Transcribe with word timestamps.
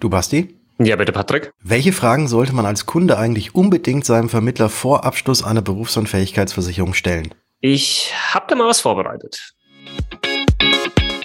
Du 0.00 0.08
Basti? 0.08 0.54
Ja, 0.78 0.94
bitte 0.94 1.10
Patrick. 1.10 1.50
Welche 1.60 1.92
Fragen 1.92 2.28
sollte 2.28 2.54
man 2.54 2.64
als 2.64 2.86
Kunde 2.86 3.18
eigentlich 3.18 3.56
unbedingt 3.56 4.04
seinem 4.04 4.28
Vermittler 4.28 4.68
vor 4.68 5.04
Abschluss 5.04 5.42
einer 5.42 5.60
Berufsunfähigkeitsversicherung 5.60 6.94
stellen? 6.94 7.34
Ich 7.60 8.12
habe 8.32 8.46
da 8.48 8.54
mal 8.54 8.68
was 8.68 8.80
vorbereitet. 8.80 9.54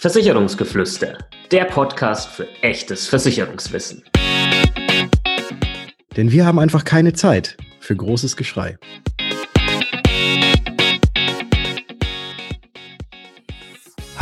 Versicherungsgeflüster, 0.02 1.20
der 1.52 1.66
Podcast 1.66 2.30
für 2.30 2.48
echtes 2.64 3.08
Versicherungswissen. 3.08 4.04
Denn 6.18 6.32
wir 6.32 6.48
haben 6.48 6.58
einfach 6.58 6.84
keine 6.84 7.14
Zeit 7.14 7.58
für 7.80 7.96
großes 7.96 8.36
Geschrei. 8.36 8.80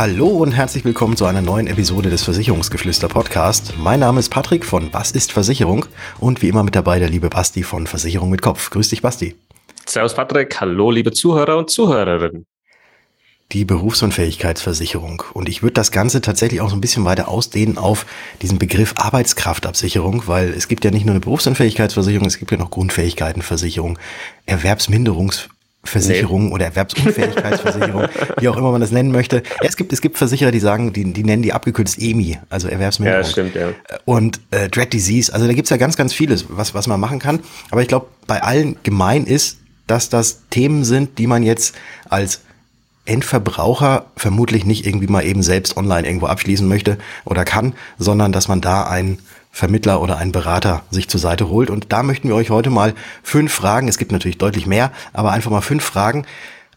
Hallo 0.02 0.30
und 0.30 0.54
herzlich 0.54 0.84
willkommen 0.84 1.16
zu 1.16 1.26
einer 1.26 1.44
neuen 1.44 1.68
Episode 1.68 2.10
des 2.10 2.24
Versicherungsgeflüster 2.24 3.08
Podcast. 3.08 3.76
Mein 3.78 4.00
Name 4.00 4.20
ist 4.20 4.30
Patrick 4.30 4.66
von 4.66 4.92
Was 4.92 5.12
ist 5.12 5.32
Versicherung 5.32 5.86
und 6.20 6.42
wie 6.42 6.48
immer 6.48 6.64
mit 6.64 6.76
dabei 6.76 6.98
der 6.98 7.08
liebe 7.08 7.30
Basti 7.30 7.62
von 7.62 7.86
Versicherung 7.86 8.32
mit 8.32 8.42
Kopf. 8.42 8.72
Grüß 8.72 8.90
dich, 8.90 9.04
Basti. 9.04 9.36
Servus, 9.86 10.16
Patrick. 10.16 10.60
Hallo, 10.60 10.90
liebe 10.90 11.12
Zuhörer 11.12 11.56
und 11.56 11.70
Zuhörerinnen. 11.70 12.48
Die 13.52 13.64
Berufsunfähigkeitsversicherung. 13.64 15.22
Und 15.36 15.48
ich 15.48 15.62
würde 15.62 15.74
das 15.74 15.92
Ganze 15.92 16.20
tatsächlich 16.22 16.62
auch 16.62 16.70
so 16.72 16.76
ein 16.76 16.82
bisschen 16.82 17.06
weiter 17.06 17.28
ausdehnen 17.28 17.78
auf 17.78 18.08
diesen 18.42 18.58
Begriff 18.58 18.96
Arbeitskraftabsicherung, 18.98 20.24
weil 20.26 20.50
es 20.50 20.68
gibt 20.68 20.84
ja 20.84 20.90
nicht 20.90 21.06
nur 21.06 21.14
eine 21.14 21.20
Berufsunfähigkeitsversicherung, 21.20 22.26
es 22.26 22.40
gibt 22.40 22.50
ja 22.50 22.58
noch 22.58 22.72
Grundfähigkeitenversicherung, 22.72 24.00
Erwerbsminderungs 24.48 25.48
Versicherung 25.84 26.48
nee. 26.48 26.54
oder 26.54 26.66
Erwerbsunfähigkeitsversicherung, 26.66 28.06
wie 28.40 28.48
auch 28.48 28.58
immer 28.58 28.72
man 28.72 28.82
das 28.82 28.92
nennen 28.92 29.12
möchte. 29.12 29.38
Ja, 29.38 29.68
es 29.68 29.76
gibt, 29.76 29.92
es 29.92 30.02
gibt 30.02 30.18
Versicherer, 30.18 30.52
die 30.52 30.60
sagen, 30.60 30.94
die, 30.94 31.12
die 31.12 31.24
nennen 31.24 31.42
die 31.42 31.54
abgekürzt 31.54 32.00
EMI, 32.00 32.40
also 32.50 32.68
Erwerbsminderung. 32.68 33.24
Ja, 33.24 33.28
stimmt, 33.28 33.56
ja. 33.56 33.70
Und 34.06 34.42
äh, 34.52 34.70
Dread 34.70 34.94
Disease, 34.94 35.34
also 35.34 35.48
da 35.48 35.54
gibt's 35.54 35.72
ja 35.72 35.78
ganz, 35.78 35.98
ganz 35.98 36.14
vieles, 36.14 36.46
was, 36.50 36.76
was 36.76 36.88
man 36.88 37.00
machen 37.00 37.20
kann. 37.20 37.40
Aber 37.72 37.82
ich 37.82 37.88
glaube, 37.88 38.08
bei 38.28 38.44
allen 38.44 38.78
gemein 38.84 39.26
ist, 39.26 39.58
dass 39.88 40.10
das 40.10 40.42
Themen 40.50 40.84
sind, 40.86 41.18
die 41.18 41.28
man 41.28 41.44
jetzt 41.44 41.76
als 42.10 42.42
Endverbraucher 43.06 44.06
vermutlich 44.16 44.66
nicht 44.66 44.86
irgendwie 44.86 45.08
mal 45.08 45.26
eben 45.26 45.42
selbst 45.42 45.76
online 45.76 46.08
irgendwo 46.08 46.28
abschließen 46.28 46.68
möchte 46.68 46.98
oder 47.26 47.44
kann, 47.44 47.74
sondern 47.98 48.32
dass 48.32 48.48
man 48.48 48.62
da 48.62 48.84
ein 48.84 49.18
Vermittler 49.52 50.02
oder 50.02 50.18
einen 50.18 50.32
Berater 50.32 50.84
sich 50.92 51.08
zur 51.10 51.20
Seite 51.20 51.50
holt. 51.50 51.70
Und 51.70 51.92
da 51.92 52.04
möchten 52.04 52.30
wir 52.30 52.36
euch 52.36 52.50
heute 52.50 52.70
mal 52.70 52.94
fünf 53.22 53.54
Fragen, 53.54 53.88
es 53.88 53.98
gibt 53.98 54.12
natürlich 54.12 54.38
deutlich 54.38 54.66
mehr, 54.66 54.92
aber 55.14 55.32
einfach 55.32 55.52
mal 55.52 55.62
fünf 55.62 55.84
Fragen 55.84 56.26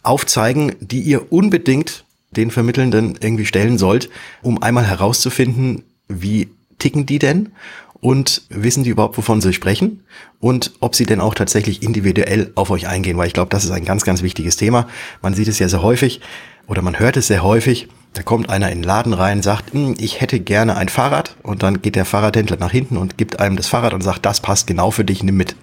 aufzeigen, 0.02 0.74
die 0.80 1.00
ihr 1.00 1.32
unbedingt 1.32 2.04
den 2.32 2.50
Vermittelnden 2.50 3.16
irgendwie 3.20 3.46
stellen 3.46 3.78
sollt, 3.78 4.10
um 4.42 4.62
einmal 4.62 4.84
herauszufinden, 4.84 5.84
wie 6.08 6.48
ticken 6.78 7.06
die 7.06 7.18
denn 7.18 7.52
und 8.00 8.42
wissen 8.50 8.84
die 8.84 8.90
überhaupt, 8.90 9.16
wovon 9.16 9.40
sie 9.40 9.54
sprechen 9.54 10.02
und 10.40 10.72
ob 10.80 10.94
sie 10.94 11.06
denn 11.06 11.20
auch 11.20 11.34
tatsächlich 11.34 11.82
individuell 11.82 12.52
auf 12.54 12.70
euch 12.70 12.86
eingehen, 12.86 13.16
weil 13.16 13.28
ich 13.28 13.32
glaube, 13.32 13.48
das 13.50 13.64
ist 13.64 13.70
ein 13.70 13.84
ganz, 13.86 14.04
ganz 14.04 14.22
wichtiges 14.22 14.56
Thema. 14.56 14.88
Man 15.22 15.32
sieht 15.32 15.48
es 15.48 15.58
ja 15.58 15.68
sehr 15.68 15.82
häufig 15.82 16.20
oder 16.66 16.82
man 16.82 16.98
hört 16.98 17.16
es 17.16 17.28
sehr 17.28 17.42
häufig, 17.42 17.88
da 18.14 18.22
kommt 18.22 18.48
einer 18.48 18.70
in 18.70 18.78
den 18.78 18.84
Laden 18.84 19.12
rein, 19.12 19.42
sagt, 19.42 19.72
hm, 19.72 19.96
ich 19.98 20.20
hätte 20.20 20.38
gerne 20.38 20.76
ein 20.76 20.88
Fahrrad 20.88 21.36
und 21.42 21.64
dann 21.64 21.82
geht 21.82 21.96
der 21.96 22.04
Fahrradhändler 22.04 22.56
nach 22.56 22.70
hinten 22.70 22.96
und 22.96 23.18
gibt 23.18 23.40
einem 23.40 23.56
das 23.56 23.66
Fahrrad 23.66 23.92
und 23.92 24.02
sagt, 24.02 24.24
das 24.24 24.40
passt 24.40 24.68
genau 24.68 24.92
für 24.92 25.04
dich, 25.04 25.22
nimm 25.22 25.36
mit. 25.36 25.56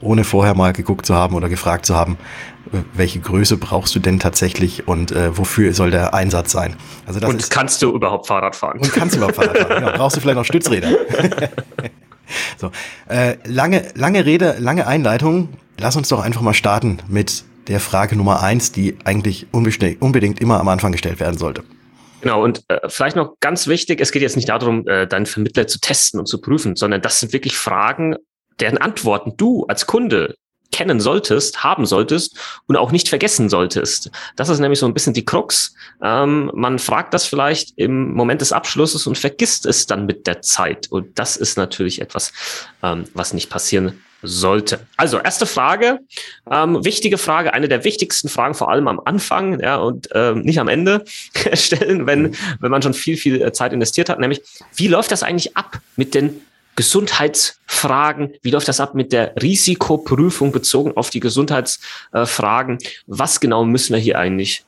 Ohne 0.00 0.24
vorher 0.24 0.54
mal 0.54 0.72
geguckt 0.72 1.04
zu 1.04 1.14
haben 1.14 1.34
oder 1.34 1.50
gefragt 1.50 1.84
zu 1.84 1.94
haben, 1.94 2.16
äh, 2.72 2.78
welche 2.94 3.20
Größe 3.20 3.58
brauchst 3.58 3.94
du 3.94 4.00
denn 4.00 4.18
tatsächlich 4.18 4.88
und 4.88 5.12
äh, 5.12 5.36
wofür 5.36 5.74
soll 5.74 5.90
der 5.90 6.14
Einsatz 6.14 6.52
sein? 6.52 6.74
Also 7.06 7.20
das 7.20 7.28
und 7.28 7.38
ist, 7.38 7.50
kannst 7.50 7.82
du 7.82 7.94
überhaupt 7.94 8.26
Fahrrad 8.26 8.56
fahren? 8.56 8.78
Und 8.78 8.92
kannst 8.94 9.14
du 9.14 9.18
überhaupt 9.18 9.36
Fahrrad 9.36 9.58
fahren? 9.58 9.82
Ja, 9.82 9.90
brauchst 9.98 10.16
du 10.16 10.22
vielleicht 10.22 10.38
noch 10.38 10.46
Stützräder? 10.46 10.88
so, 12.56 12.70
äh, 13.10 13.36
lange, 13.44 13.88
lange 13.94 14.24
Rede, 14.24 14.56
lange 14.58 14.86
Einleitung. 14.86 15.50
Lass 15.76 15.96
uns 15.96 16.08
doch 16.08 16.20
einfach 16.20 16.40
mal 16.40 16.54
starten 16.54 16.98
mit 17.08 17.44
der 17.68 17.80
Frage 17.80 18.16
Nummer 18.16 18.42
eins, 18.42 18.72
die 18.72 18.96
eigentlich 19.04 19.48
unbedingt 19.52 20.40
immer 20.40 20.60
am 20.60 20.68
Anfang 20.68 20.92
gestellt 20.92 21.20
werden 21.20 21.36
sollte. 21.36 21.62
Genau, 22.20 22.42
und 22.42 22.62
äh, 22.68 22.88
vielleicht 22.88 23.16
noch 23.16 23.36
ganz 23.40 23.66
wichtig, 23.66 24.00
es 24.00 24.12
geht 24.12 24.22
jetzt 24.22 24.36
nicht 24.36 24.48
darum, 24.48 24.86
äh, 24.86 25.06
deinen 25.06 25.26
Vermittler 25.26 25.66
zu 25.66 25.80
testen 25.80 26.20
und 26.20 26.26
zu 26.26 26.40
prüfen, 26.40 26.76
sondern 26.76 27.00
das 27.02 27.20
sind 27.20 27.32
wirklich 27.32 27.56
Fragen, 27.56 28.16
deren 28.60 28.78
Antworten 28.78 29.34
du 29.36 29.64
als 29.66 29.86
Kunde 29.86 30.34
kennen 30.72 31.00
solltest, 31.00 31.64
haben 31.64 31.84
solltest 31.84 32.38
und 32.66 32.76
auch 32.76 32.92
nicht 32.92 33.08
vergessen 33.08 33.48
solltest. 33.48 34.10
Das 34.36 34.48
ist 34.48 34.60
nämlich 34.60 34.78
so 34.78 34.86
ein 34.86 34.94
bisschen 34.94 35.14
die 35.14 35.24
Krux. 35.24 35.74
Ähm, 36.02 36.50
man 36.54 36.78
fragt 36.78 37.12
das 37.12 37.26
vielleicht 37.26 37.72
im 37.76 38.12
Moment 38.12 38.40
des 38.40 38.52
Abschlusses 38.52 39.06
und 39.06 39.18
vergisst 39.18 39.66
es 39.66 39.86
dann 39.86 40.06
mit 40.06 40.26
der 40.26 40.42
Zeit. 40.42 40.86
Und 40.88 41.18
das 41.18 41.36
ist 41.36 41.56
natürlich 41.56 42.00
etwas, 42.00 42.32
ähm, 42.82 43.04
was 43.14 43.32
nicht 43.32 43.50
passieren 43.50 44.00
sollte. 44.22 44.80
Also 44.96 45.18
erste 45.18 45.46
Frage, 45.46 46.00
ähm, 46.50 46.84
wichtige 46.84 47.18
Frage, 47.18 47.54
eine 47.54 47.68
der 47.68 47.84
wichtigsten 47.84 48.28
Fragen, 48.28 48.54
vor 48.54 48.70
allem 48.70 48.88
am 48.88 49.00
Anfang 49.04 49.60
ja, 49.60 49.76
und 49.76 50.08
ähm, 50.14 50.42
nicht 50.42 50.60
am 50.60 50.68
Ende 50.68 51.04
stellen, 51.54 52.06
wenn, 52.06 52.36
wenn 52.60 52.70
man 52.70 52.82
schon 52.82 52.94
viel, 52.94 53.16
viel 53.16 53.40
äh, 53.42 53.52
Zeit 53.52 53.72
investiert 53.72 54.08
hat, 54.08 54.18
nämlich 54.18 54.42
wie 54.74 54.88
läuft 54.88 55.10
das 55.10 55.22
eigentlich 55.22 55.56
ab 55.56 55.80
mit 55.96 56.14
den 56.14 56.40
Gesundheitsfragen, 56.76 58.34
wie 58.42 58.50
läuft 58.50 58.68
das 58.68 58.80
ab 58.80 58.94
mit 58.94 59.12
der 59.12 59.34
Risikoprüfung 59.36 60.52
bezogen 60.52 60.96
auf 60.96 61.10
die 61.10 61.20
Gesundheitsfragen, 61.20 62.78
was 63.06 63.40
genau 63.40 63.64
müssen 63.64 63.94
wir 63.94 64.00
hier 64.00 64.18
eigentlich 64.18 64.64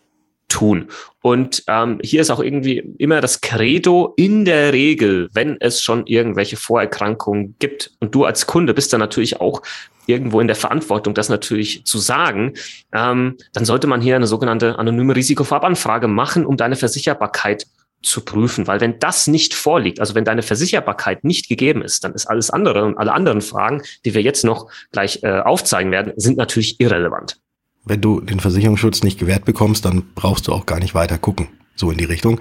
tun. 0.52 0.88
Und 1.22 1.64
ähm, 1.66 1.98
hier 2.02 2.20
ist 2.20 2.30
auch 2.30 2.40
irgendwie 2.40 2.94
immer 2.98 3.20
das 3.20 3.40
Credo 3.40 4.12
in 4.16 4.44
der 4.44 4.72
Regel, 4.72 5.30
wenn 5.32 5.56
es 5.60 5.80
schon 5.80 6.06
irgendwelche 6.06 6.56
Vorerkrankungen 6.56 7.56
gibt 7.58 7.92
und 8.00 8.14
du 8.14 8.24
als 8.24 8.46
Kunde 8.46 8.74
bist 8.74 8.92
dann 8.92 9.00
natürlich 9.00 9.40
auch 9.40 9.62
irgendwo 10.06 10.40
in 10.40 10.48
der 10.48 10.56
Verantwortung, 10.56 11.14
das 11.14 11.30
natürlich 11.30 11.86
zu 11.86 11.98
sagen, 11.98 12.54
ähm, 12.92 13.38
dann 13.54 13.64
sollte 13.64 13.86
man 13.86 14.02
hier 14.02 14.16
eine 14.16 14.26
sogenannte 14.26 14.78
anonyme 14.78 15.16
Risikovorabanfrage 15.16 16.06
machen, 16.06 16.44
um 16.44 16.56
deine 16.56 16.76
Versicherbarkeit 16.76 17.66
zu 18.02 18.22
prüfen. 18.22 18.66
Weil 18.66 18.80
wenn 18.80 18.98
das 18.98 19.28
nicht 19.28 19.54
vorliegt, 19.54 20.00
also 20.00 20.14
wenn 20.14 20.24
deine 20.24 20.42
Versicherbarkeit 20.42 21.24
nicht 21.24 21.48
gegeben 21.48 21.82
ist, 21.82 22.04
dann 22.04 22.12
ist 22.12 22.26
alles 22.26 22.50
andere 22.50 22.84
und 22.84 22.98
alle 22.98 23.12
anderen 23.12 23.40
Fragen, 23.40 23.82
die 24.04 24.12
wir 24.12 24.22
jetzt 24.22 24.44
noch 24.44 24.70
gleich 24.90 25.22
äh, 25.22 25.38
aufzeigen 25.38 25.92
werden, 25.92 26.12
sind 26.16 26.36
natürlich 26.36 26.78
irrelevant 26.80 27.38
wenn 27.84 28.00
du 28.00 28.20
den 28.20 28.40
Versicherungsschutz 28.40 29.02
nicht 29.02 29.18
gewährt 29.18 29.44
bekommst, 29.44 29.84
dann 29.84 30.04
brauchst 30.14 30.48
du 30.48 30.52
auch 30.52 30.66
gar 30.66 30.78
nicht 30.78 30.94
weiter 30.94 31.18
gucken. 31.18 31.48
So 31.74 31.90
in 31.90 31.98
die 31.98 32.04
Richtung. 32.04 32.40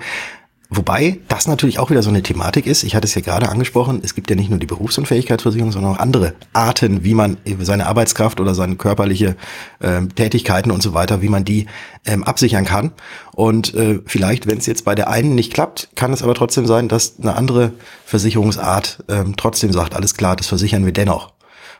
Wobei 0.73 1.19
das 1.27 1.47
natürlich 1.47 1.79
auch 1.79 1.89
wieder 1.89 2.01
so 2.01 2.09
eine 2.09 2.23
Thematik 2.23 2.65
ist. 2.65 2.83
Ich 2.83 2.95
hatte 2.95 3.05
es 3.05 3.13
ja 3.13 3.19
gerade 3.19 3.49
angesprochen. 3.49 3.99
Es 4.05 4.15
gibt 4.15 4.29
ja 4.29 4.37
nicht 4.37 4.49
nur 4.49 4.57
die 4.57 4.67
Berufsunfähigkeitsversicherung, 4.67 5.73
sondern 5.73 5.95
auch 5.95 5.99
andere 5.99 6.33
Arten, 6.53 7.03
wie 7.03 7.13
man 7.13 7.35
seine 7.59 7.87
Arbeitskraft 7.87 8.39
oder 8.39 8.55
seine 8.55 8.77
körperliche 8.77 9.35
äh, 9.79 10.01
Tätigkeiten 10.15 10.71
und 10.71 10.81
so 10.81 10.93
weiter, 10.93 11.21
wie 11.21 11.27
man 11.27 11.43
die 11.43 11.65
ähm, 12.05 12.23
absichern 12.23 12.63
kann. 12.63 12.93
Und 13.35 13.73
äh, 13.73 13.99
vielleicht, 14.05 14.47
wenn 14.47 14.59
es 14.59 14.65
jetzt 14.65 14.85
bei 14.85 14.95
der 14.95 15.09
einen 15.09 15.35
nicht 15.35 15.53
klappt, 15.53 15.89
kann 15.95 16.13
es 16.13 16.23
aber 16.23 16.35
trotzdem 16.35 16.65
sein, 16.65 16.87
dass 16.87 17.19
eine 17.19 17.35
andere 17.35 17.73
Versicherungsart 18.05 19.03
ähm, 19.09 19.35
trotzdem 19.35 19.73
sagt, 19.73 19.93
alles 19.93 20.13
klar, 20.13 20.37
das 20.37 20.47
versichern 20.47 20.85
wir 20.85 20.93
dennoch. 20.93 21.33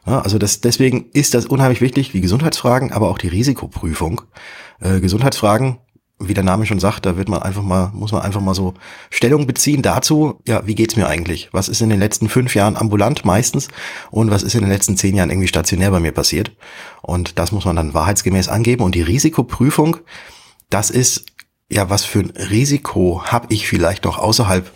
Also 0.03 0.38
das, 0.39 0.62
deswegen 0.62 1.06
ist 1.13 1.34
das 1.34 1.45
unheimlich 1.45 1.81
wichtig, 1.81 2.12
die 2.12 2.22
Gesundheitsfragen, 2.22 2.91
aber 2.91 3.09
auch 3.09 3.17
die 3.17 3.28
Risikoprüfung. 3.28 4.22
Äh, 4.79 5.00
Gesundheitsfragen, 5.00 5.78
wie 6.17 6.34
der 6.34 6.44
Name 6.44 6.66
schon 6.66 6.79
sagt, 6.79 7.06
da 7.06 7.17
wird 7.17 7.29
man 7.29 7.41
einfach 7.41 7.62
mal, 7.62 7.91
muss 7.94 8.11
man 8.11 8.22
einfach 8.22 8.41
mal 8.41 8.56
so 8.56 8.73
Stellung 9.09 9.47
beziehen 9.47 9.81
dazu, 9.81 10.40
ja, 10.47 10.66
wie 10.66 10.75
geht's 10.75 10.95
mir 10.95 11.07
eigentlich? 11.07 11.50
Was 11.51 11.69
ist 11.69 11.81
in 11.81 11.90
den 11.90 12.00
letzten 12.00 12.29
fünf 12.29 12.56
Jahren 12.56 12.78
ambulant 12.78 13.25
meistens 13.25 13.67
und 14.09 14.31
was 14.31 14.44
ist 14.44 14.56
in 14.56 14.61
den 14.61 14.69
letzten 14.69 14.97
zehn 14.97 15.16
Jahren 15.16 15.29
irgendwie 15.29 15.47
stationär 15.47 15.91
bei 15.91 16.00
mir 16.00 16.11
passiert? 16.11 16.51
Und 17.01 17.38
das 17.38 17.51
muss 17.51 17.66
man 17.66 17.75
dann 17.75 17.94
wahrheitsgemäß 17.94 18.50
angeben. 18.50 18.84
Und 18.84 18.95
die 18.95 19.01
Risikoprüfung, 19.01 19.97
das 20.69 20.90
ist 20.90 21.25
ja, 21.69 21.90
was 21.90 22.03
für 22.03 22.19
ein 22.19 22.31
Risiko 22.31 23.23
habe 23.23 23.47
ich 23.50 23.67
vielleicht 23.67 24.03
noch 24.03 24.17
außerhalb, 24.17 24.72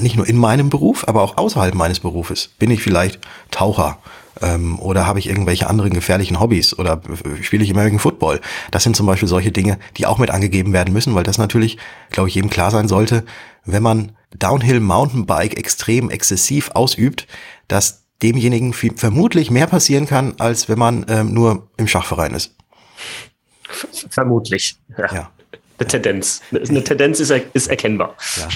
nicht 0.00 0.16
nur 0.16 0.26
in 0.26 0.36
meinem 0.36 0.68
Beruf, 0.68 1.08
aber 1.08 1.22
auch 1.22 1.38
außerhalb 1.38 1.74
meines 1.74 2.00
Berufes. 2.00 2.50
Bin 2.58 2.70
ich 2.70 2.82
vielleicht 2.82 3.20
Taucher? 3.50 3.98
Ähm, 4.40 4.78
oder 4.78 5.06
habe 5.06 5.18
ich 5.18 5.28
irgendwelche 5.28 5.68
anderen 5.68 5.92
gefährlichen 5.92 6.40
Hobbys 6.40 6.78
oder 6.78 7.00
spiele 7.42 7.64
ich 7.64 7.70
American 7.70 7.98
Football? 7.98 8.40
Das 8.70 8.82
sind 8.82 8.96
zum 8.96 9.06
Beispiel 9.06 9.28
solche 9.28 9.52
Dinge, 9.52 9.78
die 9.96 10.06
auch 10.06 10.18
mit 10.18 10.30
angegeben 10.30 10.72
werden 10.72 10.92
müssen, 10.92 11.14
weil 11.14 11.24
das 11.24 11.38
natürlich, 11.38 11.78
glaube 12.10 12.28
ich, 12.28 12.34
jedem 12.34 12.50
klar 12.50 12.70
sein 12.70 12.88
sollte, 12.88 13.24
wenn 13.64 13.82
man 13.82 14.12
Downhill 14.36 14.80
Mountainbike 14.80 15.56
extrem 15.56 16.10
exzessiv 16.10 16.70
ausübt, 16.74 17.26
dass 17.68 18.04
demjenigen 18.22 18.72
vermutlich 18.72 19.50
mehr 19.50 19.66
passieren 19.66 20.06
kann, 20.06 20.34
als 20.38 20.68
wenn 20.68 20.78
man 20.78 21.06
ähm, 21.08 21.34
nur 21.34 21.68
im 21.76 21.86
Schachverein 21.86 22.34
ist. 22.34 22.54
Vermutlich. 24.10 24.78
Ja. 24.96 25.14
ja. 25.14 25.30
Eine 25.78 25.88
Tendenz. 25.88 26.42
Eine 26.52 26.82
Tendenz 26.82 27.20
ist, 27.20 27.30
er, 27.30 27.42
ist 27.52 27.68
erkennbar. 27.68 28.16
Ja. 28.36 28.48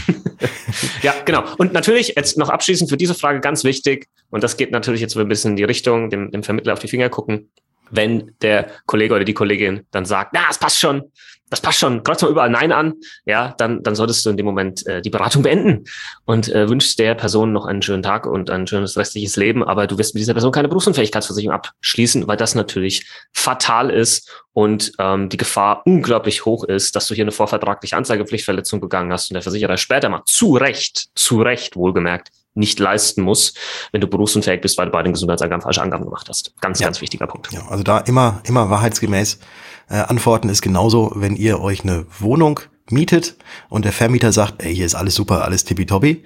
ja, 1.02 1.14
genau. 1.24 1.44
Und 1.58 1.72
natürlich 1.72 2.14
jetzt 2.16 2.38
noch 2.38 2.48
abschließend 2.48 2.88
für 2.88 2.96
diese 2.96 3.14
Frage 3.14 3.40
ganz 3.40 3.64
wichtig, 3.64 4.08
und 4.30 4.42
das 4.42 4.56
geht 4.56 4.70
natürlich 4.70 5.00
jetzt 5.00 5.12
so 5.12 5.20
ein 5.20 5.28
bisschen 5.28 5.52
in 5.52 5.56
die 5.56 5.64
Richtung, 5.64 6.08
dem, 6.08 6.30
dem 6.30 6.42
Vermittler 6.42 6.72
auf 6.72 6.78
die 6.78 6.88
Finger 6.88 7.08
gucken. 7.08 7.50
wenn 7.90 8.32
der 8.40 8.68
Kollege 8.86 9.14
oder 9.14 9.24
die 9.24 9.34
Kollegin 9.34 9.86
dann 9.90 10.04
sagt, 10.04 10.30
na, 10.32 10.42
es 10.48 10.58
passt 10.58 10.78
schon, 10.78 11.10
das 11.50 11.60
passt 11.60 11.80
schon, 11.80 12.02
kreuzt 12.04 12.22
mal 12.22 12.30
überall 12.30 12.48
Nein 12.48 12.72
an, 12.72 12.94
ja, 13.26 13.54
dann, 13.58 13.82
dann 13.82 13.94
solltest 13.94 14.24
du 14.24 14.30
in 14.30 14.36
dem 14.36 14.46
Moment 14.46 14.86
äh, 14.86 15.02
die 15.02 15.10
Beratung 15.10 15.42
beenden 15.42 15.84
und 16.24 16.48
äh, 16.48 16.68
wünschst 16.68 16.98
der 16.98 17.14
Person 17.14 17.52
noch 17.52 17.66
einen 17.66 17.82
schönen 17.82 18.02
Tag 18.02 18.26
und 18.26 18.50
ein 18.50 18.66
schönes 18.66 18.96
restliches 18.96 19.36
Leben, 19.36 19.64
aber 19.64 19.86
du 19.86 19.98
wirst 19.98 20.14
mit 20.14 20.20
dieser 20.20 20.32
Person 20.32 20.52
keine 20.52 20.68
Berufsunfähigkeitsversicherung 20.68 21.54
abschließen, 21.54 22.26
weil 22.28 22.36
das 22.36 22.54
natürlich 22.54 23.06
fatal 23.32 23.90
ist 23.90 24.30
und 24.52 24.92
ähm, 24.98 25.28
die 25.28 25.36
Gefahr 25.36 25.82
unglaublich 25.84 26.44
hoch 26.44 26.64
ist, 26.64 26.94
dass 26.94 27.08
du 27.08 27.14
hier 27.14 27.24
eine 27.24 27.32
vorvertragliche 27.32 27.96
Anzeigepflichtverletzung 27.96 28.80
begangen 28.80 29.12
hast 29.12 29.30
und 29.30 29.34
der 29.34 29.42
Versicherer 29.42 29.76
später 29.76 30.08
mal 30.08 30.22
zu 30.26 30.56
Recht, 30.56 31.08
zu 31.14 31.42
Recht 31.42 31.76
wohlgemerkt, 31.76 32.30
nicht 32.54 32.78
leisten 32.78 33.22
muss, 33.22 33.54
wenn 33.92 34.00
du 34.00 34.06
berufsunfähig 34.06 34.60
bist, 34.60 34.76
weil 34.78 34.86
du 34.86 34.92
bei 34.92 35.02
den 35.02 35.12
Gesundheitsangaben 35.12 35.62
falsche 35.62 35.82
Angaben 35.82 36.04
gemacht 36.04 36.28
hast. 36.28 36.54
Ganz, 36.60 36.80
ja. 36.80 36.86
ganz 36.86 37.00
wichtiger 37.00 37.26
Punkt. 37.26 37.52
Ja, 37.52 37.66
also 37.68 37.82
da 37.82 37.98
immer, 37.98 38.40
immer 38.44 38.70
wahrheitsgemäß 38.70 39.38
äh, 39.88 39.94
antworten 39.94 40.48
ist 40.48 40.62
genauso, 40.62 41.12
wenn 41.14 41.36
ihr 41.36 41.60
euch 41.60 41.82
eine 41.82 42.06
Wohnung 42.18 42.60
mietet 42.90 43.36
und 43.68 43.84
der 43.84 43.92
Vermieter 43.92 44.32
sagt, 44.32 44.62
ey, 44.62 44.74
hier 44.74 44.86
ist 44.86 44.94
alles 44.94 45.14
super, 45.14 45.44
alles 45.44 45.64
tippitoppi, 45.64 46.24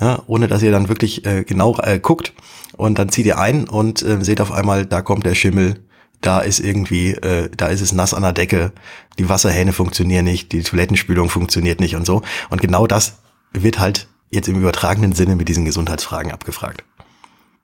ja, 0.00 0.22
ohne 0.26 0.48
dass 0.48 0.62
ihr 0.62 0.70
dann 0.70 0.88
wirklich 0.88 1.26
äh, 1.26 1.44
genau 1.44 1.76
äh, 1.78 1.98
guckt 1.98 2.32
und 2.76 2.98
dann 2.98 3.08
zieht 3.08 3.26
ihr 3.26 3.38
ein 3.38 3.68
und 3.68 4.02
äh, 4.02 4.22
seht 4.22 4.40
auf 4.40 4.52
einmal, 4.52 4.86
da 4.86 5.02
kommt 5.02 5.26
der 5.26 5.34
Schimmel, 5.34 5.84
da 6.20 6.40
ist 6.40 6.60
irgendwie, 6.60 7.10
äh, 7.12 7.50
da 7.56 7.66
ist 7.66 7.80
es 7.80 7.92
nass 7.92 8.14
an 8.14 8.22
der 8.22 8.32
Decke, 8.32 8.72
die 9.18 9.28
Wasserhähne 9.28 9.72
funktionieren 9.72 10.24
nicht, 10.24 10.52
die 10.52 10.62
Toilettenspülung 10.62 11.28
funktioniert 11.28 11.80
nicht 11.80 11.96
und 11.96 12.06
so. 12.06 12.22
Und 12.50 12.60
genau 12.60 12.86
das 12.86 13.18
wird 13.52 13.78
halt 13.78 14.08
jetzt 14.34 14.48
im 14.48 14.58
übertragenen 14.60 15.12
Sinne 15.12 15.36
mit 15.36 15.48
diesen 15.48 15.64
Gesundheitsfragen 15.64 16.32
abgefragt. 16.32 16.84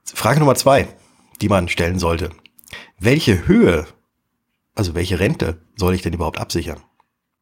Frage 0.05 0.40
Nummer 0.40 0.55
zwei, 0.55 0.88
die 1.40 1.49
man 1.49 1.69
stellen 1.69 1.99
sollte. 1.99 2.31
Welche 2.99 3.46
Höhe, 3.46 3.87
also 4.75 4.94
welche 4.94 5.20
Rente 5.20 5.61
soll 5.76 5.94
ich 5.94 6.02
denn 6.02 6.12
überhaupt 6.12 6.38
absichern? 6.38 6.81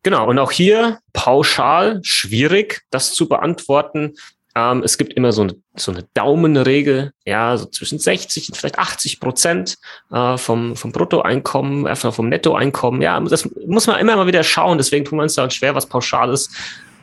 Genau, 0.03 0.29
und 0.29 0.39
auch 0.39 0.53
hier 0.53 1.01
pauschal 1.13 2.01
schwierig, 2.03 2.83
das 2.91 3.13
zu 3.13 3.29
beantworten. 3.29 4.15
Ähm, 4.55 4.83
es 4.85 4.97
gibt 4.97 5.13
immer 5.13 5.33
so 5.33 5.43
eine, 5.43 5.55
so 5.77 5.93
eine 5.93 6.07
Daumenregel, 6.15 7.13
ja, 7.25 7.57
so 7.57 7.67
zwischen 7.67 7.99
60 7.99 8.49
und 8.49 8.57
vielleicht 8.57 8.79
80 8.79 9.21
Prozent 9.21 9.77
äh, 10.11 10.37
vom, 10.39 10.77
vom 10.77 10.93
Bruttoeinkommen, 10.93 11.87
äh, 11.87 11.97
vom 11.97 12.29
Nettoeinkommen. 12.29 13.03
Ja, 13.03 13.21
das 13.21 13.49
muss 13.67 13.87
man 13.87 13.99
immer 13.99 14.17
mal 14.17 14.27
wieder 14.27 14.45
schauen. 14.45 14.79
Deswegen 14.79 15.05
tun 15.05 15.19
wir 15.19 15.25
uns 15.25 15.35
da 15.35 15.51
schwer, 15.51 15.75
was 15.75 15.87
Pauschales 15.87 16.51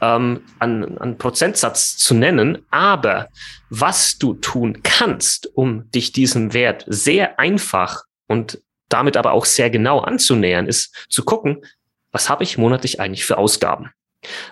ähm, 0.01 0.41
an, 0.59 0.97
an 0.97 1.17
Prozentsatz 1.17 1.97
zu 1.97 2.13
nennen, 2.13 2.65
aber 2.69 3.29
was 3.69 4.17
du 4.17 4.33
tun 4.35 4.81
kannst, 4.83 5.49
um 5.55 5.89
dich 5.91 6.11
diesem 6.11 6.53
Wert 6.53 6.85
sehr 6.87 7.39
einfach 7.39 8.03
und 8.27 8.61
damit 8.89 9.17
aber 9.17 9.33
auch 9.33 9.45
sehr 9.45 9.69
genau 9.69 9.99
anzunähern, 9.99 10.67
ist 10.67 11.05
zu 11.09 11.23
gucken, 11.23 11.65
was 12.11 12.29
habe 12.29 12.43
ich 12.43 12.57
monatlich 12.57 12.99
eigentlich 12.99 13.25
für 13.25 13.37
Ausgaben? 13.37 13.91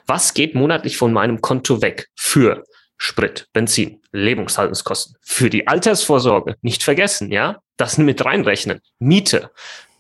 Was 0.06 0.34
geht 0.34 0.56
monatlich 0.56 0.98
von 0.98 1.14
meinem 1.14 1.42
Konto 1.42 1.82
weg 1.82 2.10
für 2.16 2.64
Sprit, 2.98 3.48
Benzin, 3.54 4.02
Lebenshaltungskosten, 4.12 5.16
für 5.22 5.50
die 5.50 5.68
Altersvorsorge, 5.68 6.56
nicht 6.62 6.84
vergessen, 6.84 7.32
ja, 7.32 7.62
das 7.78 7.98
mit 7.98 8.24
reinrechnen, 8.24 8.82
Miete, 9.00 9.52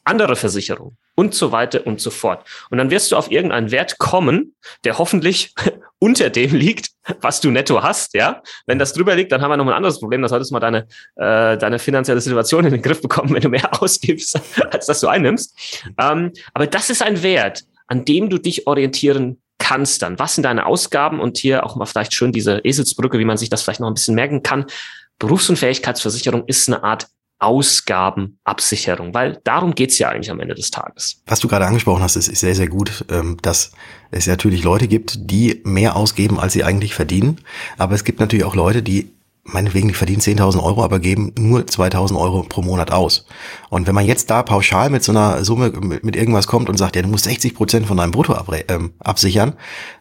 andere 0.03 0.35
Versicherungen 0.35 0.97
und 1.15 1.33
so 1.33 1.51
weiter 1.51 1.85
und 1.85 2.01
so 2.01 2.09
fort. 2.09 2.47
Und 2.69 2.77
dann 2.77 2.89
wirst 2.89 3.11
du 3.11 3.15
auf 3.15 3.31
irgendeinen 3.31 3.71
Wert 3.71 3.97
kommen, 4.00 4.55
der 4.83 4.97
hoffentlich 4.97 5.53
unter 6.00 6.29
dem 6.29 6.55
liegt, 6.55 6.89
was 7.21 7.39
du 7.39 7.51
netto 7.51 7.81
hast, 7.81 8.13
ja. 8.13 8.41
Wenn 8.65 8.79
das 8.79 8.94
drüber 8.94 9.15
liegt, 9.15 9.31
dann 9.31 9.41
haben 9.41 9.51
wir 9.51 9.57
noch 9.57 9.67
ein 9.67 9.73
anderes 9.73 10.00
Problem. 10.00 10.21
Da 10.21 10.27
solltest 10.27 10.51
du 10.51 10.55
mal 10.55 10.59
deine, 10.59 10.88
äh, 11.15 11.57
deine 11.57 11.79
finanzielle 11.79 12.21
Situation 12.21 12.65
in 12.65 12.71
den 12.71 12.81
Griff 12.81 13.01
bekommen, 13.01 13.33
wenn 13.33 13.41
du 13.41 13.50
mehr 13.50 13.69
ausgibst, 13.81 14.39
als 14.71 14.88
dass 14.88 15.00
du 15.00 15.07
einnimmst. 15.07 15.57
Ähm, 15.97 16.31
aber 16.53 16.67
das 16.67 16.89
ist 16.89 17.01
ein 17.01 17.23
Wert, 17.23 17.63
an 17.88 18.06
dem 18.06 18.29
du 18.29 18.38
dich 18.38 18.67
orientieren 18.67 19.41
kannst 19.59 20.01
dann. 20.01 20.19
Was 20.19 20.35
sind 20.35 20.44
deine 20.44 20.65
Ausgaben? 20.65 21.21
Und 21.21 21.38
hier 21.38 21.65
auch 21.65 21.75
mal 21.75 21.85
vielleicht 21.85 22.13
schön 22.13 22.33
diese 22.33 22.59
Eselsbrücke, 22.59 23.19
wie 23.19 23.25
man 23.25 23.38
sich 23.38 23.49
das 23.49 23.61
vielleicht 23.61 23.79
noch 23.79 23.88
ein 23.88 23.94
bisschen 23.94 24.15
merken 24.15 24.44
kann. 24.44 24.65
Berufsunfähigkeitsversicherung 25.19 26.44
ist 26.47 26.67
eine 26.67 26.83
Art 26.83 27.07
Ausgabenabsicherung, 27.44 29.13
weil 29.13 29.40
darum 29.44 29.75
geht's 29.75 30.00
ja 30.00 30.10
eigentlich 30.10 30.31
am 30.31 30.40
Ende 30.40 30.56
des 30.56 30.72
Tages. 30.72 31.22
Was 31.25 31.40
du 31.40 31.48
gerade 31.48 31.66
angesprochen 31.66 32.01
hast, 32.01 32.16
ist, 32.16 32.34
sehr, 32.36 32.56
sehr 32.56 32.68
gut, 32.68 33.06
ähm, 33.10 33.38
dass 33.42 33.72
es 34.12 34.28
natürlich 34.28 34.63
Leute 34.63 34.88
gibt, 34.88 35.30
die 35.30 35.62
mehr 35.63 35.95
ausgeben, 35.95 36.40
als 36.40 36.54
sie 36.54 36.63
eigentlich 36.63 36.95
verdienen. 36.95 37.42
Aber 37.78 37.95
es 37.95 38.04
gibt 38.04 38.19
natürlich 38.19 38.45
auch 38.45 38.56
Leute, 38.56 38.84
die 38.84 39.12
meinetwegen, 39.44 39.90
die 39.90 39.94
verdienen 39.94 40.22
10.000 40.22 40.63
Euro, 40.63 40.84
aber 40.84 41.00
geben 41.00 41.34
nur 41.38 41.62
2.000 41.62 42.18
Euro 42.18 42.44
pro 42.44 42.62
Monat 42.62 42.92
aus. 42.92 43.25
Und 43.69 43.88
wenn 43.88 43.95
man 43.95 44.06
jetzt 44.06 44.30
da 44.30 44.42
pauschal 44.42 44.90
mit 44.90 45.04
so 45.04 45.12
einer 45.12 45.44
Summe, 45.44 45.72
mit, 45.72 46.16
irgendwas 46.16 46.48
kommt 46.48 46.69
und 46.69 46.78
sagt, 46.78 46.95
ja, 46.95 47.01
du 47.01 47.10
musst 47.10 47.25
60 47.25 47.54
Prozent 47.54 47.86
von 47.86 47.98
deinem 47.98 48.12
Brutto 48.12 48.36
ähm, 48.69 48.94
absichern, 49.00 49.54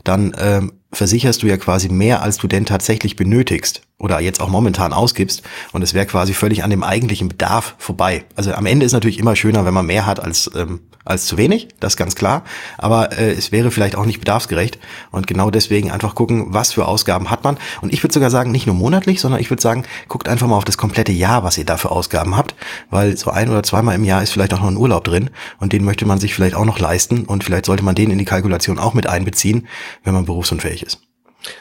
dann 0.04 0.34
ähm, 0.38 0.72
versicherst 0.92 1.42
du 1.42 1.46
ja 1.46 1.56
quasi 1.56 1.88
mehr, 1.88 2.22
als 2.22 2.36
du 2.36 2.46
denn 2.46 2.66
tatsächlich 2.66 3.16
benötigst 3.16 3.82
oder 3.98 4.20
jetzt 4.20 4.40
auch 4.40 4.48
momentan 4.48 4.92
ausgibst. 4.92 5.42
Und 5.72 5.82
es 5.82 5.94
wäre 5.94 6.06
quasi 6.06 6.34
völlig 6.34 6.64
an 6.64 6.70
dem 6.70 6.82
eigentlichen 6.82 7.28
Bedarf 7.28 7.74
vorbei. 7.78 8.24
Also 8.36 8.52
am 8.52 8.66
Ende 8.66 8.84
ist 8.84 8.92
natürlich 8.92 9.18
immer 9.18 9.36
schöner, 9.36 9.64
wenn 9.64 9.74
man 9.74 9.86
mehr 9.86 10.06
hat 10.06 10.20
als, 10.20 10.50
ähm, 10.54 10.80
als 11.04 11.26
zu 11.26 11.36
wenig, 11.36 11.68
das 11.80 11.94
ist 11.94 11.96
ganz 11.96 12.14
klar. 12.14 12.44
Aber 12.78 13.18
äh, 13.18 13.32
es 13.32 13.52
wäre 13.52 13.70
vielleicht 13.70 13.96
auch 13.96 14.06
nicht 14.06 14.20
bedarfsgerecht. 14.20 14.78
Und 15.10 15.26
genau 15.26 15.50
deswegen 15.50 15.90
einfach 15.90 16.14
gucken, 16.14 16.46
was 16.48 16.72
für 16.72 16.86
Ausgaben 16.86 17.30
hat 17.30 17.44
man. 17.44 17.58
Und 17.80 17.92
ich 17.92 18.02
würde 18.02 18.14
sogar 18.14 18.30
sagen, 18.30 18.52
nicht 18.52 18.66
nur 18.66 18.76
monatlich, 18.76 19.20
sondern 19.20 19.40
ich 19.40 19.50
würde 19.50 19.62
sagen, 19.62 19.84
guckt 20.08 20.28
einfach 20.28 20.46
mal 20.46 20.56
auf 20.56 20.64
das 20.64 20.78
komplette 20.78 21.12
Jahr, 21.12 21.44
was 21.44 21.58
ihr 21.58 21.64
da 21.64 21.76
für 21.76 21.90
Ausgaben 21.90 22.36
habt. 22.36 22.54
Weil 22.90 23.16
so 23.16 23.30
ein 23.30 23.48
oder 23.48 23.62
zweimal 23.62 23.94
im 23.94 24.04
Jahr 24.04 24.22
ist 24.22 24.32
vielleicht 24.32 24.54
auch 24.54 24.60
noch 24.60 24.68
ein 24.68 24.76
Urlaub 24.76 25.04
drin. 25.04 25.30
Und 25.58 25.72
den 25.72 25.84
möchte 25.84 26.06
man 26.06 26.18
sich 26.18 26.34
vielleicht 26.34 26.54
auch 26.54 26.64
noch 26.64 26.78
leisten. 26.78 27.24
Und 27.24 27.44
vielleicht 27.44 27.66
sollte 27.66 27.84
man 27.84 27.94
den 27.94 28.10
in 28.10 28.18
die 28.18 28.24
Kalkulation 28.24 28.78
auch 28.78 28.94
mit 28.94 29.06
einbeziehen, 29.06 29.68
wenn 30.04 30.14
man 30.14 30.24
berufsunfähig 30.24 30.82
ist. 30.82 31.00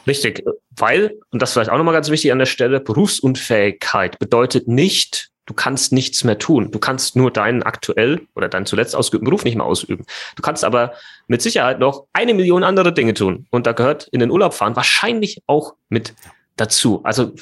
Richtig, 0.05 0.43
weil, 0.75 1.17
und 1.31 1.41
das 1.41 1.53
vielleicht 1.53 1.69
auch 1.69 1.77
nochmal 1.77 1.93
ganz 1.93 2.09
wichtig 2.09 2.31
an 2.31 2.39
der 2.39 2.45
Stelle, 2.45 2.79
Berufsunfähigkeit 2.79 4.19
bedeutet 4.19 4.67
nicht, 4.67 5.30
du 5.51 5.55
kannst 5.55 5.91
nichts 5.91 6.23
mehr 6.23 6.39
tun. 6.39 6.71
Du 6.71 6.79
kannst 6.79 7.17
nur 7.17 7.29
deinen 7.29 7.61
aktuell 7.61 8.21
oder 8.35 8.47
deinen 8.47 8.65
zuletzt 8.65 8.95
ausgeübten 8.95 9.25
Beruf 9.25 9.43
nicht 9.43 9.57
mehr 9.57 9.65
ausüben. 9.65 10.05
Du 10.37 10.41
kannst 10.41 10.63
aber 10.63 10.93
mit 11.27 11.41
Sicherheit 11.41 11.77
noch 11.77 12.05
eine 12.13 12.33
Million 12.33 12.63
andere 12.63 12.93
Dinge 12.93 13.13
tun. 13.13 13.47
Und 13.49 13.67
da 13.67 13.73
gehört 13.73 14.07
in 14.13 14.21
den 14.21 14.31
Urlaub 14.31 14.53
fahren 14.53 14.77
wahrscheinlich 14.77 15.43
auch 15.47 15.73
mit 15.89 16.13
dazu. 16.55 17.01
Also 17.03 17.33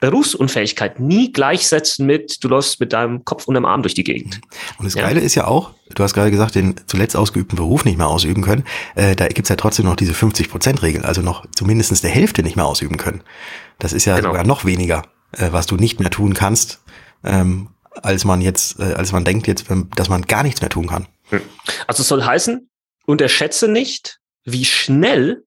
Berufsunfähigkeit 0.00 0.98
nie 0.98 1.32
gleichsetzen 1.32 2.04
mit, 2.04 2.42
du 2.42 2.48
läufst 2.48 2.80
mit 2.80 2.92
deinem 2.92 3.24
Kopf 3.24 3.46
und 3.46 3.54
dem 3.54 3.64
Arm 3.64 3.82
durch 3.82 3.94
die 3.94 4.04
Gegend. 4.04 4.40
Und 4.78 4.84
das 4.84 4.96
Geile 4.96 5.20
ist 5.20 5.36
ja 5.36 5.46
auch, 5.46 5.70
du 5.94 6.02
hast 6.02 6.14
gerade 6.14 6.32
gesagt, 6.32 6.56
den 6.56 6.74
zuletzt 6.86 7.16
ausgeübten 7.16 7.54
Beruf 7.54 7.84
nicht 7.84 7.96
mehr 7.96 8.08
ausüben 8.08 8.42
können. 8.42 8.64
Äh, 8.96 9.14
da 9.14 9.28
gibt's 9.28 9.50
ja 9.50 9.56
trotzdem 9.56 9.86
noch 9.86 9.96
diese 9.96 10.14
50-Prozent-Regel, 10.14 11.04
also 11.04 11.22
noch 11.22 11.46
zumindestens 11.54 12.00
der 12.00 12.10
Hälfte 12.10 12.42
nicht 12.42 12.56
mehr 12.56 12.66
ausüben 12.66 12.96
können. 12.96 13.22
Das 13.78 13.92
ist 13.92 14.04
ja 14.04 14.16
genau. 14.16 14.30
sogar 14.30 14.44
noch 14.44 14.64
weniger, 14.64 15.02
äh, 15.30 15.48
was 15.52 15.66
du 15.66 15.76
nicht 15.76 16.00
mehr 16.00 16.10
tun 16.10 16.34
kannst, 16.34 16.80
ähm, 17.26 17.68
als 18.02 18.24
man 18.24 18.40
jetzt, 18.40 18.78
äh, 18.80 18.94
als 18.94 19.12
man 19.12 19.24
denkt 19.24 19.46
jetzt, 19.46 19.66
dass 19.96 20.08
man 20.08 20.22
gar 20.22 20.42
nichts 20.42 20.60
mehr 20.60 20.70
tun 20.70 20.86
kann. 20.86 21.06
Hm. 21.30 21.40
Also 21.86 22.02
es 22.02 22.08
soll 22.08 22.24
heißen, 22.24 22.68
unterschätze 23.06 23.68
nicht, 23.68 24.18
wie 24.44 24.64
schnell 24.64 25.44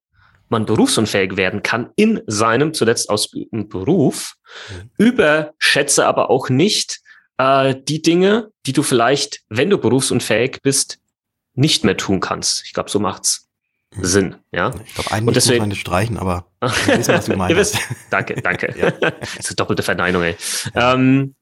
man 0.50 0.66
berufsunfähig 0.66 1.38
werden 1.38 1.64
kann 1.64 1.92
in 1.96 2.22
seinem 2.28 2.74
zuletzt 2.74 3.10
ausgeübten 3.10 3.70
Beruf, 3.70 4.36
mhm. 4.70 4.90
überschätze 4.98 6.08
aber 6.08 6.30
auch 6.30 6.50
nicht 6.50 7.02
äh, 7.38 7.76
die 7.88 8.02
Dinge, 8.02 8.52
die 8.66 8.74
du 8.74 8.84
vielleicht, 8.84 9.42
wenn 9.50 9.70
du 9.70 9.78
berufsunfähig 9.78 10.60
bist, 10.64 11.00
nicht 11.54 11.84
mehr 11.84 11.98
tun 11.98 12.20
kannst. 12.20 12.64
Ich 12.66 12.74
glaube, 12.74 12.90
so 12.90 13.00
macht's 13.00 13.48
mhm. 13.96 14.06
Sinn, 14.06 14.36
ja. 14.52 14.74
Ich 14.86 14.96
glaube, 14.96 15.12
eigentlich 15.12 15.36
deswegen, 15.36 15.58
muss 15.58 15.62
man 15.62 15.70
das 15.70 15.80
streichen, 15.80 16.18
aber 16.18 16.48
wissen, 16.62 17.14
was 17.14 17.26
du 17.26 17.36
meinst. 17.36 17.78
danke, 18.10 18.42
danke. 18.42 18.74
ja. 18.80 18.92
Das 18.92 19.36
ist 19.38 19.50
eine 19.50 19.56
doppelte 19.56 19.84
Verneinung, 19.84 20.24
ey. 20.24 20.36
Ähm, 20.74 21.36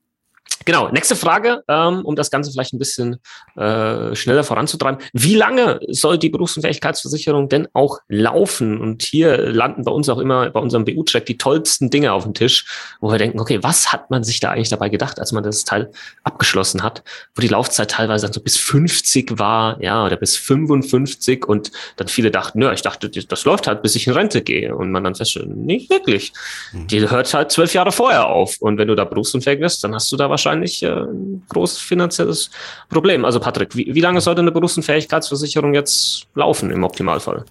Genau, 0.67 0.89
nächste 0.89 1.15
Frage, 1.15 1.63
ähm, 1.69 2.01
um 2.03 2.17
das 2.17 2.29
Ganze 2.29 2.51
vielleicht 2.51 2.73
ein 2.73 2.77
bisschen 2.77 3.21
äh, 3.55 4.13
schneller 4.13 4.43
voranzutreiben. 4.43 5.01
Wie 5.13 5.33
lange 5.33 5.79
soll 5.87 6.17
die 6.17 6.27
Berufsunfähigkeitsversicherung 6.27 7.47
denn 7.47 7.69
auch 7.71 7.99
laufen? 8.09 8.81
Und 8.81 9.01
hier 9.01 9.37
landen 9.37 9.85
bei 9.85 9.93
uns 9.93 10.09
auch 10.09 10.17
immer 10.17 10.49
bei 10.49 10.59
unserem 10.59 10.83
BU-Check 10.83 11.25
die 11.25 11.37
tollsten 11.37 11.89
Dinge 11.89 12.11
auf 12.11 12.25
dem 12.25 12.33
Tisch, 12.33 12.65
wo 12.99 13.09
wir 13.09 13.17
denken, 13.17 13.39
okay, 13.39 13.59
was 13.63 13.93
hat 13.93 14.11
man 14.11 14.25
sich 14.25 14.41
da 14.41 14.51
eigentlich 14.51 14.67
dabei 14.67 14.89
gedacht, 14.89 15.21
als 15.21 15.31
man 15.31 15.41
das 15.41 15.63
Teil 15.63 15.89
abgeschlossen 16.25 16.83
hat, 16.83 17.01
wo 17.33 17.41
die 17.41 17.47
Laufzeit 17.47 17.91
teilweise 17.91 18.25
dann 18.25 18.33
so 18.33 18.41
bis 18.41 18.57
50 18.57 19.39
war, 19.39 19.81
ja, 19.81 20.05
oder 20.05 20.17
bis 20.17 20.35
55 20.35 21.45
und 21.47 21.71
dann 21.95 22.09
viele 22.09 22.29
dachten, 22.29 22.61
ja, 22.61 22.73
ich 22.73 22.81
dachte, 22.81 23.09
das 23.09 23.45
läuft 23.45 23.67
halt, 23.67 23.83
bis 23.83 23.95
ich 23.95 24.05
in 24.05 24.11
Rente 24.11 24.41
gehe. 24.41 24.75
Und 24.75 24.91
man 24.91 25.05
dann 25.05 25.15
feststellt, 25.15 25.47
nicht 25.55 25.89
wirklich. 25.89 26.33
Mhm. 26.73 26.87
Die 26.87 27.09
hört 27.09 27.33
halt 27.33 27.53
zwölf 27.53 27.73
Jahre 27.73 27.93
vorher 27.93 28.27
auf. 28.27 28.57
Und 28.59 28.77
wenn 28.77 28.89
du 28.89 28.95
da 28.95 29.05
berufsunfähig 29.05 29.61
bist, 29.61 29.81
dann 29.85 29.95
hast 29.95 30.11
du 30.11 30.17
da 30.17 30.29
wahrscheinlich 30.29 30.56
wahrscheinlich 30.57 30.83
äh, 30.83 30.87
ein 30.87 31.43
großes 31.49 31.79
finanzielles 31.79 32.49
Problem. 32.89 33.25
Also 33.25 33.39
Patrick, 33.39 33.75
wie, 33.75 33.93
wie 33.93 34.01
lange 34.01 34.21
sollte 34.21 34.41
eine 34.41 34.51
Berufsunfähigkeitsversicherung 34.51 35.73
jetzt 35.73 36.27
laufen 36.35 36.71
im 36.71 36.83
Optimalfall? 36.83 37.45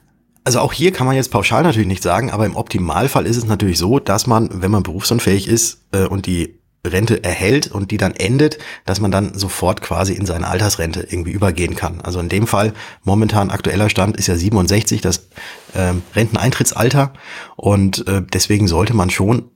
Also 0.44 0.60
auch 0.60 0.72
hier 0.72 0.92
kann 0.92 1.06
man 1.06 1.16
jetzt 1.16 1.30
pauschal 1.30 1.64
natürlich 1.64 1.88
nicht 1.88 2.02
sagen, 2.02 2.30
aber 2.30 2.46
im 2.46 2.56
Optimalfall 2.56 3.26
ist 3.26 3.36
es 3.36 3.46
natürlich 3.46 3.78
so, 3.78 3.98
dass 3.98 4.26
man, 4.26 4.62
wenn 4.62 4.70
man 4.70 4.84
berufsunfähig 4.84 5.48
ist 5.48 5.82
äh, 5.92 6.06
und 6.06 6.26
die 6.26 6.58
Rente 6.84 7.24
erhält 7.24 7.72
und 7.72 7.90
die 7.90 7.96
dann 7.96 8.14
endet, 8.14 8.58
dass 8.84 9.00
man 9.00 9.10
dann 9.10 9.36
sofort 9.36 9.82
quasi 9.82 10.12
in 10.12 10.24
seine 10.24 10.46
Altersrente 10.46 11.04
irgendwie 11.10 11.32
übergehen 11.32 11.74
kann. 11.74 12.00
Also 12.00 12.20
in 12.20 12.28
dem 12.28 12.46
Fall 12.46 12.74
momentan 13.02 13.50
aktueller 13.50 13.88
Stand 13.88 14.16
ist 14.16 14.28
ja 14.28 14.36
67 14.36 15.00
das 15.00 15.28
äh, 15.74 15.94
Renteneintrittsalter 16.14 17.12
und 17.56 18.06
äh, 18.06 18.22
deswegen 18.32 18.68
sollte 18.68 18.94
man 18.94 19.10
schon 19.10 19.50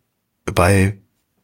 bei 0.45 0.99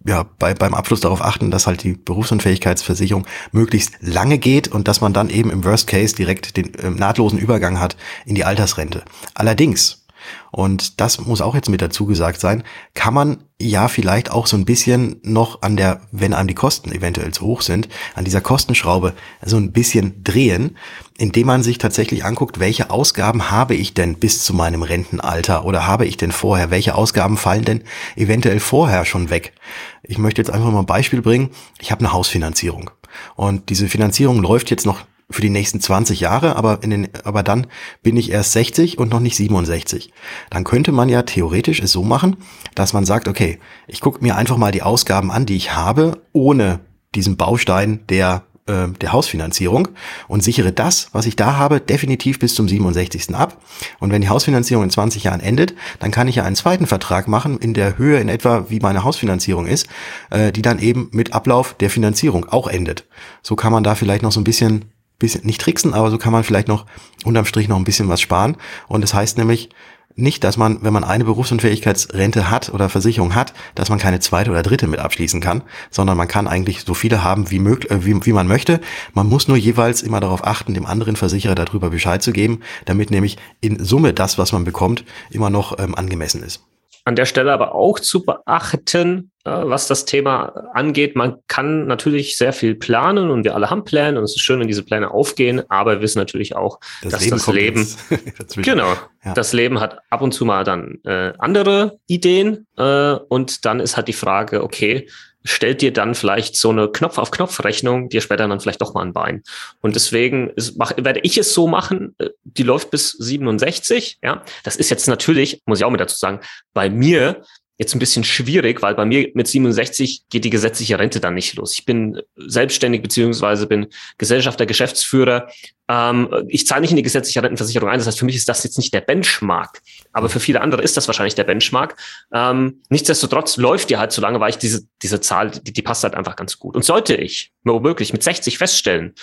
ja, 0.06 0.24
bei, 0.38 0.54
beim 0.54 0.74
Abschluss 0.74 1.00
darauf 1.00 1.20
achten, 1.20 1.50
dass 1.50 1.66
halt 1.66 1.82
die 1.82 1.94
Berufsunfähigkeitsversicherung 1.94 3.26
möglichst 3.52 3.92
lange 4.00 4.38
geht 4.38 4.68
und 4.68 4.88
dass 4.88 5.00
man 5.00 5.12
dann 5.12 5.30
eben 5.30 5.50
im 5.50 5.64
Worst 5.64 5.86
Case 5.88 6.14
direkt 6.14 6.56
den 6.56 6.74
äh, 6.74 6.90
nahtlosen 6.90 7.38
Übergang 7.38 7.80
hat 7.80 7.96
in 8.24 8.34
die 8.34 8.44
Altersrente. 8.44 9.02
Allerdings, 9.34 10.05
und 10.50 11.00
das 11.00 11.20
muss 11.20 11.40
auch 11.40 11.54
jetzt 11.54 11.68
mit 11.68 11.82
dazu 11.82 12.06
gesagt 12.06 12.40
sein, 12.40 12.62
kann 12.94 13.14
man 13.14 13.38
ja 13.60 13.88
vielleicht 13.88 14.30
auch 14.30 14.46
so 14.46 14.56
ein 14.56 14.64
bisschen 14.64 15.16
noch 15.22 15.62
an 15.62 15.76
der, 15.76 16.00
wenn 16.12 16.34
einem 16.34 16.48
die 16.48 16.54
Kosten 16.54 16.92
eventuell 16.92 17.32
zu 17.32 17.46
hoch 17.46 17.62
sind, 17.62 17.88
an 18.14 18.24
dieser 18.24 18.40
Kostenschraube 18.40 19.14
so 19.44 19.56
ein 19.56 19.72
bisschen 19.72 20.22
drehen, 20.24 20.76
indem 21.16 21.46
man 21.46 21.62
sich 21.62 21.78
tatsächlich 21.78 22.24
anguckt, 22.24 22.60
welche 22.60 22.90
Ausgaben 22.90 23.50
habe 23.50 23.74
ich 23.74 23.94
denn 23.94 24.16
bis 24.16 24.44
zu 24.44 24.52
meinem 24.52 24.82
Rentenalter 24.82 25.64
oder 25.64 25.86
habe 25.86 26.06
ich 26.06 26.16
denn 26.16 26.32
vorher, 26.32 26.70
welche 26.70 26.94
Ausgaben 26.94 27.36
fallen 27.36 27.64
denn 27.64 27.82
eventuell 28.14 28.60
vorher 28.60 29.04
schon 29.04 29.30
weg. 29.30 29.54
Ich 30.02 30.18
möchte 30.18 30.42
jetzt 30.42 30.50
einfach 30.50 30.70
mal 30.70 30.80
ein 30.80 30.86
Beispiel 30.86 31.22
bringen. 31.22 31.50
Ich 31.80 31.90
habe 31.90 32.00
eine 32.00 32.12
Hausfinanzierung 32.12 32.90
und 33.36 33.70
diese 33.70 33.88
Finanzierung 33.88 34.40
läuft 34.42 34.70
jetzt 34.70 34.84
noch 34.86 35.00
für 35.28 35.42
die 35.42 35.50
nächsten 35.50 35.80
20 35.80 36.20
Jahre, 36.20 36.56
aber 36.56 36.82
in 36.82 36.90
den, 36.90 37.08
aber 37.24 37.42
dann 37.42 37.66
bin 38.02 38.16
ich 38.16 38.30
erst 38.30 38.52
60 38.52 38.98
und 38.98 39.10
noch 39.10 39.20
nicht 39.20 39.36
67. 39.36 40.12
Dann 40.50 40.64
könnte 40.64 40.92
man 40.92 41.08
ja 41.08 41.22
theoretisch 41.22 41.80
es 41.80 41.92
so 41.92 42.04
machen, 42.04 42.36
dass 42.74 42.92
man 42.92 43.04
sagt, 43.04 43.26
okay, 43.26 43.58
ich 43.88 44.00
gucke 44.00 44.22
mir 44.22 44.36
einfach 44.36 44.56
mal 44.56 44.70
die 44.70 44.82
Ausgaben 44.82 45.32
an, 45.32 45.46
die 45.46 45.56
ich 45.56 45.74
habe, 45.74 46.22
ohne 46.32 46.80
diesen 47.14 47.36
Baustein 47.36 48.06
der 48.08 48.44
äh, 48.66 48.88
der 49.00 49.12
Hausfinanzierung 49.12 49.88
und 50.28 50.42
sichere 50.42 50.72
das, 50.72 51.08
was 51.12 51.26
ich 51.26 51.36
da 51.36 51.56
habe, 51.56 51.80
definitiv 51.80 52.38
bis 52.38 52.54
zum 52.54 52.68
67. 52.68 53.34
ab. 53.34 53.60
Und 54.00 54.10
wenn 54.10 54.22
die 54.22 54.28
Hausfinanzierung 54.28 54.84
in 54.84 54.90
20 54.90 55.24
Jahren 55.24 55.40
endet, 55.40 55.74
dann 56.00 56.10
kann 56.10 56.28
ich 56.28 56.36
ja 56.36 56.44
einen 56.44 56.56
zweiten 56.56 56.86
Vertrag 56.86 57.28
machen 57.28 57.58
in 57.58 57.74
der 57.74 57.98
Höhe 57.98 58.18
in 58.18 58.28
etwa, 58.28 58.66
wie 58.68 58.80
meine 58.80 59.04
Hausfinanzierung 59.04 59.66
ist, 59.66 59.86
äh, 60.30 60.52
die 60.52 60.62
dann 60.62 60.78
eben 60.78 61.08
mit 61.12 61.32
Ablauf 61.32 61.74
der 61.74 61.90
Finanzierung 61.90 62.48
auch 62.48 62.66
endet. 62.66 63.06
So 63.42 63.56
kann 63.56 63.72
man 63.72 63.84
da 63.84 63.94
vielleicht 63.94 64.22
noch 64.22 64.32
so 64.32 64.40
ein 64.40 64.44
bisschen 64.44 64.86
bisschen, 65.18 65.44
nicht 65.46 65.60
tricksen, 65.60 65.94
aber 65.94 66.10
so 66.10 66.18
kann 66.18 66.32
man 66.32 66.44
vielleicht 66.44 66.68
noch 66.68 66.86
unterm 67.24 67.46
Strich 67.46 67.68
noch 67.68 67.76
ein 67.76 67.84
bisschen 67.84 68.08
was 68.08 68.20
sparen. 68.20 68.56
Und 68.88 69.02
das 69.02 69.14
heißt 69.14 69.38
nämlich 69.38 69.70
nicht, 70.16 70.44
dass 70.44 70.56
man, 70.56 70.78
wenn 70.82 70.92
man 70.92 71.04
eine 71.04 71.24
Berufsunfähigkeitsrente 71.24 72.50
hat 72.50 72.72
oder 72.72 72.88
Versicherung 72.88 73.34
hat, 73.34 73.52
dass 73.74 73.90
man 73.90 73.98
keine 73.98 74.18
zweite 74.18 74.50
oder 74.50 74.62
dritte 74.62 74.86
mit 74.86 74.98
abschließen 74.98 75.40
kann, 75.40 75.62
sondern 75.90 76.16
man 76.16 76.26
kann 76.26 76.48
eigentlich 76.48 76.84
so 76.84 76.94
viele 76.94 77.22
haben, 77.22 77.50
wie, 77.50 77.58
möglich, 77.58 77.90
äh, 77.90 78.04
wie, 78.04 78.24
wie 78.24 78.32
man 78.32 78.48
möchte. 78.48 78.80
Man 79.12 79.28
muss 79.28 79.46
nur 79.46 79.58
jeweils 79.58 80.02
immer 80.02 80.20
darauf 80.20 80.44
achten, 80.44 80.74
dem 80.74 80.86
anderen 80.86 81.16
Versicherer 81.16 81.54
darüber 81.54 81.90
Bescheid 81.90 82.22
zu 82.22 82.32
geben, 82.32 82.60
damit 82.86 83.10
nämlich 83.10 83.36
in 83.60 83.84
Summe 83.84 84.14
das, 84.14 84.38
was 84.38 84.52
man 84.52 84.64
bekommt, 84.64 85.04
immer 85.30 85.50
noch 85.50 85.78
ähm, 85.78 85.94
angemessen 85.94 86.42
ist. 86.42 86.62
An 87.06 87.14
der 87.14 87.24
Stelle 87.24 87.52
aber 87.52 87.74
auch 87.74 88.00
zu 88.00 88.24
beachten, 88.24 89.30
äh, 89.44 89.50
was 89.50 89.86
das 89.86 90.06
Thema 90.06 90.46
angeht. 90.74 91.14
Man 91.14 91.36
kann 91.46 91.86
natürlich 91.86 92.36
sehr 92.36 92.52
viel 92.52 92.74
planen 92.74 93.30
und 93.30 93.44
wir 93.44 93.54
alle 93.54 93.70
haben 93.70 93.84
Pläne 93.84 94.18
und 94.18 94.24
es 94.24 94.34
ist 94.34 94.42
schön, 94.42 94.58
wenn 94.58 94.66
diese 94.66 94.82
Pläne 94.82 95.12
aufgehen, 95.12 95.62
aber 95.68 95.92
wir 95.92 96.00
wissen 96.00 96.18
natürlich 96.18 96.56
auch, 96.56 96.80
das 97.02 97.12
dass 97.12 97.46
Leben 97.46 97.86
das 97.86 98.10
Leben, 98.10 98.22
genau, 98.62 98.94
ja. 99.24 99.34
das 99.34 99.52
Leben 99.52 99.78
hat 99.78 100.00
ab 100.10 100.20
und 100.20 100.32
zu 100.32 100.44
mal 100.44 100.64
dann 100.64 100.98
äh, 101.04 101.32
andere 101.38 102.00
Ideen 102.08 102.66
äh, 102.76 103.12
und 103.12 103.64
dann 103.64 103.78
ist 103.78 103.96
halt 103.96 104.08
die 104.08 104.12
Frage, 104.12 104.64
okay, 104.64 105.08
stellt 105.46 105.80
dir 105.80 105.92
dann 105.92 106.14
vielleicht 106.14 106.56
so 106.56 106.70
eine 106.70 106.88
Knopf-auf-Knopf-Rechnung 106.88 108.08
dir 108.08 108.20
später 108.20 108.46
dann 108.46 108.60
vielleicht 108.60 108.82
doch 108.82 108.94
mal 108.94 109.02
ein 109.02 109.12
Bein. 109.12 109.42
Und 109.80 109.94
deswegen 109.94 110.52
mach, 110.76 110.92
werde 110.96 111.20
ich 111.22 111.38
es 111.38 111.54
so 111.54 111.66
machen, 111.68 112.14
äh, 112.18 112.30
die 112.44 112.62
läuft 112.62 112.90
bis 112.90 113.12
67, 113.12 114.18
ja. 114.22 114.42
Das 114.64 114.76
ist 114.76 114.90
jetzt 114.90 115.08
natürlich, 115.08 115.62
muss 115.66 115.78
ich 115.78 115.84
auch 115.84 115.90
mit 115.90 116.00
dazu 116.00 116.16
sagen, 116.16 116.40
bei 116.74 116.90
mir 116.90 117.42
jetzt 117.78 117.94
ein 117.94 117.98
bisschen 117.98 118.24
schwierig, 118.24 118.80
weil 118.82 118.94
bei 118.94 119.04
mir 119.04 119.30
mit 119.34 119.46
67 119.46 120.24
geht 120.30 120.44
die 120.44 120.50
gesetzliche 120.50 120.98
Rente 120.98 121.20
dann 121.20 121.34
nicht 121.34 121.54
los. 121.56 121.74
Ich 121.74 121.84
bin 121.84 122.20
selbstständig 122.36 123.02
beziehungsweise 123.02 123.66
bin 123.66 123.88
Gesellschafter, 124.16 124.64
Geschäftsführer. 124.64 125.48
Ähm, 125.88 126.28
ich 126.48 126.66
zahle 126.66 126.80
nicht 126.80 126.90
in 126.90 126.96
die 126.96 127.02
gesetzliche 127.02 127.42
Rentenversicherung 127.42 127.90
ein. 127.90 127.98
Das 127.98 128.06
heißt, 128.06 128.18
für 128.18 128.24
mich 128.24 128.36
ist 128.36 128.48
das 128.48 128.64
jetzt 128.64 128.78
nicht 128.78 128.94
der 128.94 129.02
Benchmark. 129.02 129.82
Aber 130.12 130.30
für 130.30 130.40
viele 130.40 130.62
andere 130.62 130.82
ist 130.82 130.96
das 130.96 131.06
wahrscheinlich 131.06 131.34
der 131.34 131.44
Benchmark. 131.44 131.96
Ähm, 132.32 132.82
nichtsdestotrotz 132.88 133.58
läuft 133.58 133.90
die 133.90 133.98
halt 133.98 134.12
so 134.12 134.22
lange, 134.22 134.40
weil 134.40 134.50
ich 134.50 134.58
diese, 134.58 134.86
diese 135.02 135.20
Zahl, 135.20 135.50
die, 135.50 135.72
die 135.72 135.82
passt 135.82 136.02
halt 136.02 136.14
einfach 136.14 136.36
ganz 136.36 136.58
gut. 136.58 136.76
Und 136.76 136.84
sollte 136.84 137.14
ich 137.14 137.52
womöglich 137.62 138.12
mit 138.12 138.22
60 138.22 138.56
feststellen, 138.56 139.14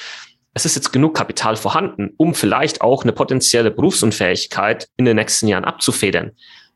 es 0.54 0.66
ist 0.66 0.76
jetzt 0.76 0.94
genug 0.94 1.16
Kapital 1.16 1.56
vorhanden, 1.56 2.12
um 2.18 2.36
vielleicht 2.36 2.82
auch 2.82 3.02
eine 3.02 3.12
potenzielle 3.12 3.72
Berufsunfähigkeit 3.72 4.88
in 4.98 5.06
den 5.06 5.16
nächsten 5.16 5.48
Jahren 5.48 5.66
abzufedern, 5.66 6.34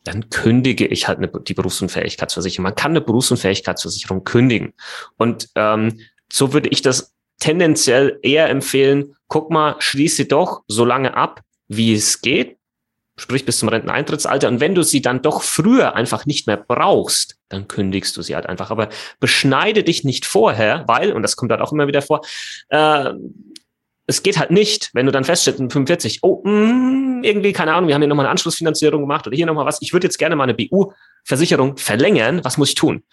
dann 0.08 0.30
kündige 0.30 0.86
ich 0.86 1.08
halt 1.08 1.18
eine, 1.18 1.28
die 1.28 1.54
Berufsunfähigkeitsversicherung. 1.54 2.64
Man 2.64 2.76
kann 2.76 2.92
eine 2.92 3.02
Berufsunfähigkeitsversicherung 3.02 4.24
kündigen. 4.24 4.74
Und 5.18 5.50
ähm, 5.56 6.00
so 6.32 6.54
würde 6.54 6.70
ich 6.70 6.82
das 6.82 7.14
tendenziell 7.40 8.18
eher 8.22 8.50
empfehlen, 8.50 9.16
guck 9.28 9.52
mal, 9.52 9.76
schließe 9.80 10.26
doch 10.26 10.64
so 10.68 10.86
lange 10.86 11.16
ab, 11.16 11.42
wie 11.68 11.94
es 11.94 12.22
geht, 12.22 12.58
sprich 13.18 13.46
bis 13.46 13.60
zum 13.60 13.70
Renteneintrittsalter. 13.70 14.48
Und 14.48 14.60
wenn 14.60 14.76
du 14.76 14.84
sie 14.84 15.02
dann 15.02 15.22
doch 15.22 15.42
früher 15.42 15.96
einfach 15.96 16.26
nicht 16.26 16.48
mehr 16.48 16.58
brauchst, 16.58 17.38
dann 17.50 17.68
kündigst 17.68 18.16
du 18.16 18.22
sie 18.22 18.36
halt 18.36 18.46
einfach. 18.46 18.72
Aber 18.72 18.90
beschneide 19.20 19.84
dich 19.84 20.04
nicht 20.04 20.26
vorher, 20.26 20.86
weil, 20.88 21.12
und 21.12 21.22
das 21.22 21.36
kommt 21.36 21.52
halt 21.52 21.62
auch 21.62 21.74
immer 21.74 21.88
wieder 21.88 22.02
vor, 22.02 22.22
äh, 22.70 23.14
es 24.08 24.24
geht 24.24 24.40
halt 24.40 24.52
nicht, 24.52 24.90
wenn 24.94 25.06
du 25.06 25.12
dann 25.12 25.26
feststellst 25.26 25.60
in 25.60 25.70
45, 25.70 26.20
oh, 26.24 26.42
mh, 26.44 26.52
mm, 26.52 27.24
irgendwie, 27.24 27.52
keine 27.52 27.74
Ahnung, 27.74 27.90
wir 27.90 27.96
haben 27.96 28.02
hier 28.02 28.08
nochmal 28.08 28.26
eine 28.26 28.32
Anschlussfinanzierung 28.32 29.02
gemacht 29.02 29.28
oder 29.28 29.36
hier 29.36 29.46
nochmal 29.46 29.66
was. 29.66 29.82
Ich 29.82 29.92
würde 29.92 30.08
jetzt 30.08 30.18
gerne 30.18 30.36
mal 30.36 30.44
eine 30.44 30.54
BU-Versicherung 30.54 31.78
verlängern. 31.78 32.44
Was 32.44 32.58
muss 32.58 32.70
ich 32.70 32.76
tun? 32.76 33.04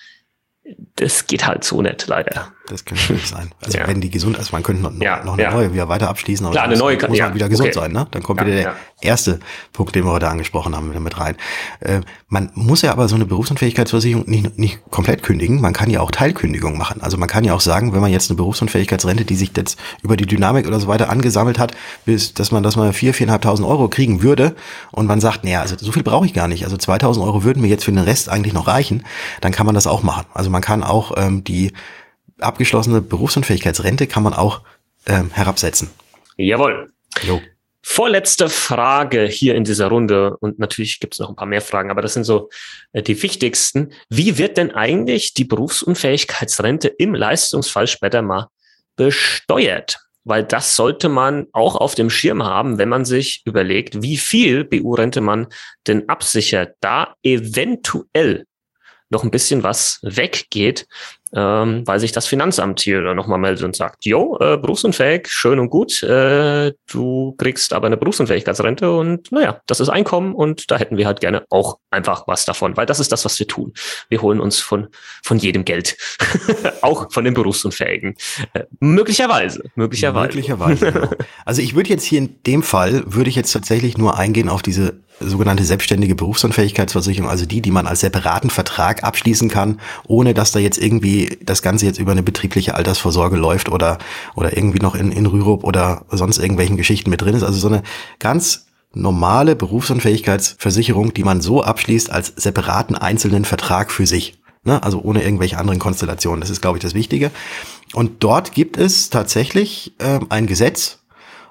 Das 0.97 1.27
geht 1.27 1.47
halt 1.47 1.65
so 1.65 1.83
nicht, 1.83 2.07
leider. 2.07 2.53
Das 2.67 2.87
könnte 2.87 3.13
nicht 3.13 3.29
sein. 3.29 3.51
Also 3.63 3.79
ja. 3.79 3.87
wenn 3.87 4.01
die 4.01 4.11
gesund 4.11 4.39
ist, 4.39 4.53
man 4.53 4.63
könnte 4.63 4.83
noch, 4.83 4.93
ja, 5.01 5.23
noch 5.23 5.35
eine 5.35 5.43
ja. 5.43 5.51
neue 5.51 5.73
wieder 5.75 5.89
weiter 5.89 6.09
abschließen, 6.09 6.47
aber 6.47 6.55
Klar, 6.55 6.65
eine 6.65 6.77
neue 6.77 6.97
muss, 6.97 7.09
muss 7.09 7.19
man 7.19 7.35
wieder 7.35 7.49
gesund 7.49 7.69
okay. 7.69 7.79
sein. 7.79 7.93
Ne? 7.93 8.07
Dann 8.11 8.23
kommt 8.23 8.41
wieder 8.41 8.55
der 8.55 8.75
erste 9.03 9.41
Punkt, 9.73 9.95
den 9.95 10.05
wir 10.05 10.13
heute 10.13 10.29
angesprochen 10.29 10.75
haben, 10.75 10.89
wieder 10.89 11.01
mit 11.01 11.19
rein. 11.19 11.37
Äh, 11.81 12.01
man 12.29 12.51
muss 12.55 12.81
ja 12.83 12.93
aber 12.93 13.09
so 13.09 13.17
eine 13.17 13.27
Berufsunfähigkeitsversicherung 13.27 14.25
nicht, 14.27 14.59
nicht 14.59 14.91
komplett 14.91 15.23
kündigen. 15.23 15.61
Man 15.61 15.75
kann 15.75 15.91
ja 15.91 16.01
auch 16.01 16.11
Teilkündigung 16.11 16.79
machen. 16.79 17.03
Also 17.03 17.19
man 17.19 17.29
kann 17.29 17.45
ja 17.45 17.53
auch 17.55 17.61
sagen, 17.61 17.93
wenn 17.93 18.01
man 18.01 18.11
jetzt 18.11 18.31
eine 18.31 18.37
Berufsunfähigkeitsrente, 18.37 19.27
die 19.27 19.37
sich 19.37 19.51
jetzt 19.55 19.79
über 20.03 20.17
die 20.17 20.27
Dynamik 20.27 20.67
oder 20.67 20.81
so 20.81 20.89
weiter 20.89 21.11
angesammelt 21.11 21.59
hat, 21.59 21.73
bis 22.07 22.33
dass 22.33 22.51
man, 22.51 22.63
dass 22.63 22.77
man 22.77 22.95
vier, 22.95 23.13
viereinhalbtausend 23.13 23.69
Euro 23.69 23.89
kriegen 23.89 24.23
würde 24.23 24.57
und 24.91 25.07
man 25.07 25.21
sagt, 25.21 25.45
naja, 25.45 25.61
also 25.61 25.77
so 25.79 25.93
viel 25.93 26.03
brauche 26.03 26.25
ich 26.25 26.33
gar 26.33 26.49
nicht. 26.49 26.65
Also 26.65 26.79
2000 26.79 27.25
Euro 27.27 27.45
würden 27.45 27.61
mir 27.61 27.69
jetzt 27.69 27.85
für 27.85 27.93
den 27.93 28.03
Rest 28.03 28.31
eigentlich 28.31 28.55
noch 28.55 28.69
reichen. 28.69 29.05
Dann 29.43 29.53
kann 29.53 29.67
man 29.67 29.75
das 29.75 29.87
auch 29.87 30.03
machen. 30.03 30.25
Also 30.33 30.49
man 30.55 30.63
kann 30.63 30.85
auch 30.85 31.13
ähm, 31.17 31.43
die 31.43 31.73
abgeschlossene 32.39 33.01
Berufsunfähigkeitsrente 33.01 34.07
kann 34.07 34.23
man 34.23 34.35
auch 34.35 34.63
ähm, 35.07 35.31
herabsetzen. 35.33 35.91
Jawohl. 36.37 36.93
Jo. 37.23 37.41
Vorletzte 37.83 38.49
Frage 38.49 39.27
hier 39.27 39.57
in 39.57 39.65
dieser 39.65 39.89
Runde 39.89 40.37
und 40.39 40.61
natürlich 40.61 41.01
gibt 41.01 41.15
es 41.15 41.21
noch 41.21 41.29
ein 41.29 41.37
paar 41.37 41.49
mehr 41.49 41.61
Fragen, 41.61 41.91
aber 41.91 42.03
das 42.03 42.15
sind 42.15 42.23
so 42.23 42.49
äh, 42.93 43.03
die 43.03 43.21
wichtigsten. 43.21 43.93
Wie 44.09 44.39
wird 44.39 44.57
denn 44.57 44.71
eigentlich 44.71 45.35
die 45.35 45.45
Berufsunfähigkeitsrente 45.45 46.87
im 46.89 47.15
Leistungsfall 47.15 47.89
später 47.89 48.23
mal 48.23 48.47
besteuert? 48.95 49.99
Weil 50.23 50.45
das 50.45 50.77
sollte 50.77 51.09
man 51.09 51.49
auch 51.53 51.75
auf 51.75 51.97
dem 51.97 52.11
Schirm 52.11 52.45
haben, 52.45 52.79
wenn 52.79 52.89
man 52.89 53.05
sich 53.05 53.43
überlegt, 53.45 54.03
wie 54.03 54.17
viel 54.17 54.65
BU-Rente 54.65 55.21
man 55.21 55.49
denn 55.89 56.09
absichert, 56.09 56.77
da 56.81 57.17
eventuell 57.25 58.47
noch 59.15 59.25
ein 59.25 59.31
bisschen 59.31 59.63
was 59.63 60.01
weggeht, 60.03 60.87
ähm, 61.35 61.83
weil 61.87 62.01
sich 62.01 62.13
das 62.13 62.27
Finanzamt 62.27 62.81
hier 62.81 63.15
nochmal 63.15 63.39
meldet 63.39 63.65
und 63.65 63.75
sagt, 63.75 64.05
jo, 64.05 64.39
äh, 64.41 64.57
berufsunfähig, 64.57 65.29
schön 65.29 65.59
und 65.59 65.71
gut, 65.71 66.03
äh, 66.03 66.73
du 66.91 67.35
kriegst 67.37 67.73
aber 67.73 67.87
eine 67.87 67.97
Berufsunfähigkeitsrente 67.97 68.91
und 68.91 69.33
naja, 69.33 69.61
das 69.67 69.81
ist 69.81 69.89
Einkommen 69.89 70.35
und 70.35 70.71
da 70.71 70.79
hätten 70.79 70.97
wir 70.97 71.07
halt 71.07 71.21
gerne 71.21 71.45
auch 71.51 71.79
einfach 71.91 72.27
was 72.27 72.45
davon, 72.45 72.77
weil 72.77 72.87
das 72.87 73.01
ist 73.01 73.13
das, 73.13 73.25
was 73.25 73.39
wir 73.39 73.49
tun. 73.49 73.73
Wir 74.09 74.23
holen 74.23 74.41
uns 74.41 74.61
von, 74.61 74.89
von 75.23 75.39
jedem 75.39 75.65
Geld, 75.65 75.97
auch 76.83 77.13
von 77.13 77.25
den 77.25 77.35
Berufsunfähigen. 77.35 78.15
Äh, 78.53 78.65
möglicherweise, 78.81 79.63
möglicherweise. 79.75 80.27
Möglicherweise, 80.27 80.93
genau. 80.93 81.11
Also 81.45 81.63
ich 81.63 81.75
würde 81.75 81.91
jetzt 81.91 82.05
hier 82.05 82.19
in 82.19 82.43
dem 82.45 82.63
Fall, 82.63 83.03
würde 83.07 83.29
ich 83.29 83.37
jetzt 83.37 83.53
tatsächlich 83.53 83.99
nur 83.99 84.17
eingehen 84.19 84.49
auf 84.49 84.63
diese 84.63 85.05
sogenannte 85.21 85.65
selbstständige 85.65 86.15
Berufsunfähigkeitsversicherung, 86.15 87.31
also 87.31 87.47
die, 87.47 87.61
die 87.61 87.71
man 87.71 87.87
als 87.87 88.01
separaten 88.01 88.51
Vertrag 88.51 89.05
abschließen 89.05 89.49
kann, 89.49 89.81
ohne 90.07 90.35
dass 90.35 90.53
da 90.53 90.59
jetzt 90.59 90.79
irgendwie 90.79 91.24
das 91.43 91.63
Ganze 91.63 91.87
jetzt 91.87 91.99
über 91.99 92.13
eine 92.13 92.23
betriebliche 92.23 92.75
Altersvorsorge 92.75 93.37
läuft 93.37 93.69
oder, 93.69 93.99
oder 94.35 94.57
irgendwie 94.57 94.81
noch 94.81 94.95
in, 94.95 95.13
in 95.13 95.27
Rürup 95.27 95.65
oder 95.65 96.05
sonst 96.11 96.39
irgendwelchen 96.39 96.77
Geschichten 96.77 97.11
mit 97.11 97.21
drin 97.21 97.35
ist. 97.35 97.43
Also 97.43 97.59
so 97.59 97.69
eine 97.69 97.83
ganz 98.19 98.67
normale 98.93 99.57
Berufsunfähigkeitsversicherung, 99.57 101.15
die 101.15 101.25
man 101.25 101.41
so 101.41 101.63
abschließt 101.63 102.11
als 102.11 102.29
separaten 102.37 102.97
einzelnen 102.97 103.45
Vertrag 103.45 103.91
für 103.91 104.07
sich. 104.07 104.39
Ne? 104.63 104.83
Also 104.83 105.01
ohne 105.01 105.23
irgendwelche 105.23 105.59
anderen 105.59 105.79
Konstellationen. 105.79 106.41
Das 106.41 106.51
ist, 106.51 106.63
glaube 106.63 106.79
ich, 106.79 106.83
das 106.83 106.95
Wichtige. 106.95 107.31
Und 107.93 108.23
dort 108.23 108.53
gibt 108.53 108.77
es 108.77 109.11
tatsächlich 109.11 109.95
äh, 109.99 110.21
ein 110.29 110.47
Gesetz 110.47 111.01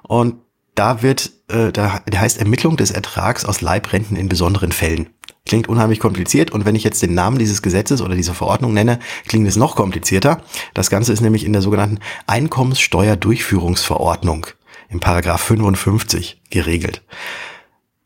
und 0.03 0.35
da 0.75 1.03
wird, 1.03 1.31
äh, 1.49 1.71
da, 1.71 1.99
der 2.11 2.21
heißt 2.21 2.39
Ermittlung 2.39 2.77
des 2.77 2.91
Ertrags 2.91 3.45
aus 3.45 3.61
Leibrenten 3.61 4.17
in 4.17 4.29
besonderen 4.29 4.71
Fällen. 4.71 5.09
Klingt 5.45 5.67
unheimlich 5.67 5.99
kompliziert 5.99 6.51
und 6.51 6.63
wenn 6.65 6.75
ich 6.75 6.85
jetzt 6.85 7.01
den 7.01 7.13
Namen 7.13 7.37
dieses 7.37 7.61
Gesetzes 7.61 8.01
oder 8.01 8.15
dieser 8.15 8.33
Verordnung 8.33 8.73
nenne, 8.73 8.99
klingt 9.27 9.45
es 9.47 9.57
noch 9.57 9.75
komplizierter. 9.75 10.41
Das 10.73 10.89
Ganze 10.89 11.11
ist 11.11 11.19
nämlich 11.21 11.43
in 11.43 11.51
der 11.51 11.61
sogenannten 11.61 11.99
Einkommenssteuerdurchführungsverordnung 12.27 14.47
im 14.89 15.01
Paragraph 15.01 15.41
55 15.41 16.41
geregelt. 16.49 17.03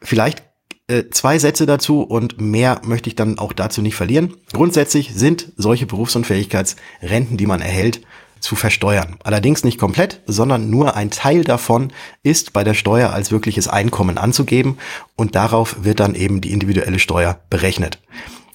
Vielleicht 0.01 0.48
äh, 0.88 1.10
zwei 1.12 1.38
Sätze 1.38 1.65
dazu 1.65 2.01
und 2.01 2.39
mehr 2.39 2.79
möchte 2.84 3.10
ich 3.10 3.15
dann 3.15 3.39
auch 3.39 3.51
dazu 3.51 3.82
nicht 3.82 3.96
verlieren. 3.96 4.36
Grundsätzlich 4.53 5.12
sind 5.13 5.51
solche 5.58 5.86
Berufsunfähigkeitsrenten, 5.86 7.36
die 7.36 7.46
man 7.46 7.62
erhält, 7.62 8.01
zu 8.39 8.56
versteuern. 8.56 9.17
Allerdings 9.24 9.63
nicht 9.63 9.79
komplett, 9.79 10.22
sondern 10.25 10.70
nur 10.70 10.96
ein 10.96 11.12
Teil 11.12 11.44
davon 11.44 11.91
ist 12.24 12.53
bei 12.53 12.63
der 12.63 12.74
Steuer 12.74 13.12
als 13.12 13.32
wirkliches 13.32 13.67
Einkommen 13.67 14.17
anzugeben 14.17 14.77
und 15.15 15.36
darauf 15.36 15.84
wird 15.84 16.00
dann 16.00 16.15
eben 16.15 16.41
die 16.41 16.51
individuelle 16.51 17.00
Steuer 17.00 17.39
berechnet. 17.50 18.00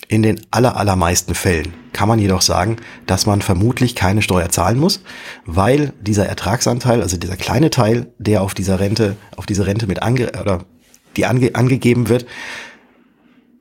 In 0.08 0.22
den 0.22 0.40
aller, 0.50 0.76
allermeisten 0.76 1.34
Fällen 1.34 1.72
kann 1.92 2.08
man 2.08 2.18
jedoch 2.18 2.42
sagen, 2.42 2.76
dass 3.06 3.24
man 3.24 3.40
vermutlich 3.40 3.94
keine 3.94 4.20
Steuer 4.20 4.50
zahlen 4.50 4.78
muss, 4.78 5.02
weil 5.46 5.94
dieser 6.00 6.26
Ertragsanteil, 6.26 7.00
also 7.00 7.16
dieser 7.16 7.36
kleine 7.36 7.70
Teil, 7.70 8.12
der 8.18 8.42
auf 8.42 8.52
dieser 8.52 8.78
Rente, 8.78 9.16
auf 9.36 9.46
diese 9.46 9.66
Rente 9.66 9.86
mit 9.86 10.02
ange, 10.02 10.30
oder 10.38 10.64
die 11.16 11.24
ange, 11.24 11.54
angegeben 11.54 12.08
wird, 12.08 12.26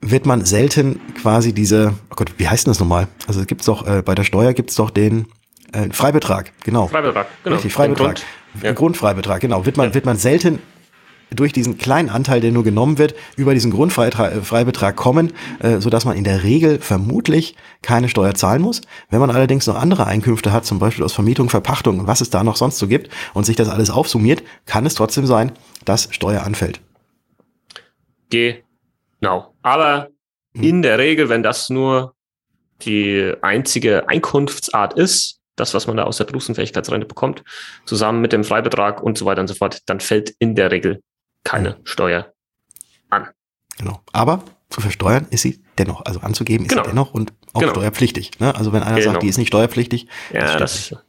wird 0.02 0.26
man 0.26 0.44
selten 0.44 1.00
quasi 1.14 1.54
diese, 1.54 1.94
oh 2.10 2.16
Gott, 2.16 2.34
wie 2.36 2.48
heißt 2.48 2.66
denn 2.66 2.72
das 2.72 2.80
nochmal? 2.80 3.08
Also 3.26 3.40
es 3.40 3.46
gibt's 3.46 3.66
doch, 3.66 3.86
äh, 3.86 4.02
bei 4.02 4.14
der 4.14 4.24
Steuer 4.24 4.52
gibt's 4.52 4.74
doch 4.74 4.90
den 4.90 5.26
äh, 5.72 5.90
Freibetrag, 5.92 6.52
genau. 6.64 6.88
Freibetrag, 6.88 7.26
genau. 7.44 7.56
Richtig, 7.56 7.72
Freibetrag. 7.72 8.16
Grund, 8.16 8.24
ja. 8.62 8.72
Grundfreibetrag, 8.72 9.40
genau. 9.40 9.64
Wird 9.66 9.76
man, 9.76 9.88
ja. 9.88 9.94
wird 9.94 10.04
man 10.04 10.16
selten 10.16 10.58
durch 11.34 11.52
diesen 11.52 11.78
kleinen 11.78 12.08
Anteil, 12.08 12.40
der 12.40 12.52
nur 12.52 12.64
genommen 12.64 12.98
wird, 12.98 13.14
über 13.36 13.54
diesen 13.54 13.70
Grundfreibetrag 13.70 14.96
kommen, 14.96 15.32
äh, 15.60 15.78
so 15.78 15.90
dass 15.90 16.04
man 16.04 16.16
in 16.16 16.24
der 16.24 16.42
Regel 16.42 16.78
vermutlich 16.78 17.56
keine 17.80 18.08
Steuer 18.08 18.34
zahlen 18.34 18.62
muss. 18.62 18.82
Wenn 19.10 19.20
man 19.20 19.30
allerdings 19.30 19.66
noch 19.66 19.76
andere 19.76 20.06
Einkünfte 20.06 20.52
hat, 20.52 20.64
zum 20.64 20.78
Beispiel 20.78 21.04
aus 21.04 21.12
Vermietung, 21.12 21.48
Verpachtung 21.48 22.00
und 22.00 22.06
was 22.06 22.20
es 22.20 22.30
da 22.30 22.44
noch 22.44 22.56
sonst 22.56 22.78
so 22.78 22.86
gibt 22.86 23.10
und 23.34 23.44
sich 23.44 23.56
das 23.56 23.68
alles 23.68 23.90
aufsummiert, 23.90 24.42
kann 24.66 24.86
es 24.86 24.94
trotzdem 24.94 25.26
sein, 25.26 25.52
dass 25.84 26.08
Steuer 26.10 26.42
anfällt. 26.42 26.80
Genau. 28.30 29.54
Aber 29.62 30.08
hm. 30.54 30.62
in 30.62 30.82
der 30.82 30.98
Regel, 30.98 31.28
wenn 31.28 31.42
das 31.42 31.70
nur 31.70 32.14
die 32.82 33.32
einzige 33.42 34.08
Einkunftsart 34.08 34.94
ist, 34.94 35.41
das, 35.56 35.74
was 35.74 35.86
man 35.86 35.96
da 35.96 36.04
aus 36.04 36.16
der 36.16 36.24
Berufsunfähigkeitsrente 36.24 37.06
bekommt, 37.06 37.44
zusammen 37.84 38.20
mit 38.20 38.32
dem 38.32 38.44
Freibetrag 38.44 39.02
und 39.02 39.18
so 39.18 39.26
weiter 39.26 39.40
und 39.40 39.48
so 39.48 39.54
fort, 39.54 39.82
dann 39.86 40.00
fällt 40.00 40.30
in 40.38 40.54
der 40.54 40.70
Regel 40.70 41.02
keine 41.44 41.70
mhm. 41.70 41.86
Steuer 41.86 42.32
an. 43.10 43.28
Genau. 43.78 44.00
Aber 44.12 44.44
zu 44.70 44.80
versteuern 44.80 45.26
ist 45.30 45.42
sie 45.42 45.62
dennoch, 45.78 46.04
also 46.04 46.20
anzugeben 46.20 46.64
ist 46.64 46.70
genau. 46.70 46.84
sie 46.84 46.90
dennoch 46.90 47.14
und 47.14 47.32
auch 47.52 47.60
genau. 47.60 47.72
steuerpflichtig. 47.72 48.40
Ne? 48.40 48.54
Also 48.54 48.72
wenn 48.72 48.82
einer 48.82 48.98
genau. 48.98 49.12
sagt, 49.12 49.22
die 49.22 49.28
ist 49.28 49.38
nicht 49.38 49.48
steuerpflichtig, 49.48 50.06
ja, 50.32 50.58
das, 50.58 50.88
das. 50.88 51.04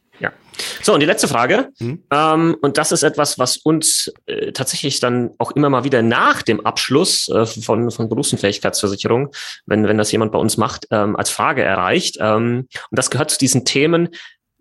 So, 0.82 0.94
und 0.94 1.00
die 1.00 1.06
letzte 1.06 1.28
Frage. 1.28 1.70
Mhm. 1.78 2.04
Ähm, 2.10 2.56
und 2.62 2.78
das 2.78 2.92
ist 2.92 3.02
etwas, 3.02 3.38
was 3.38 3.56
uns 3.56 4.12
äh, 4.26 4.52
tatsächlich 4.52 5.00
dann 5.00 5.30
auch 5.38 5.52
immer 5.52 5.70
mal 5.70 5.84
wieder 5.84 6.02
nach 6.02 6.42
dem 6.42 6.64
Abschluss 6.64 7.28
äh, 7.28 7.46
von, 7.46 7.90
von 7.90 8.08
Berufsunfähigkeitsversicherung, 8.08 9.30
wenn, 9.66 9.86
wenn 9.86 9.98
das 9.98 10.12
jemand 10.12 10.32
bei 10.32 10.38
uns 10.38 10.56
macht, 10.56 10.86
ähm, 10.90 11.16
als 11.16 11.30
Frage 11.30 11.62
erreicht. 11.62 12.18
Ähm, 12.20 12.68
und 12.90 12.98
das 12.98 13.10
gehört 13.10 13.30
zu 13.30 13.38
diesen 13.38 13.64
Themen, 13.64 14.10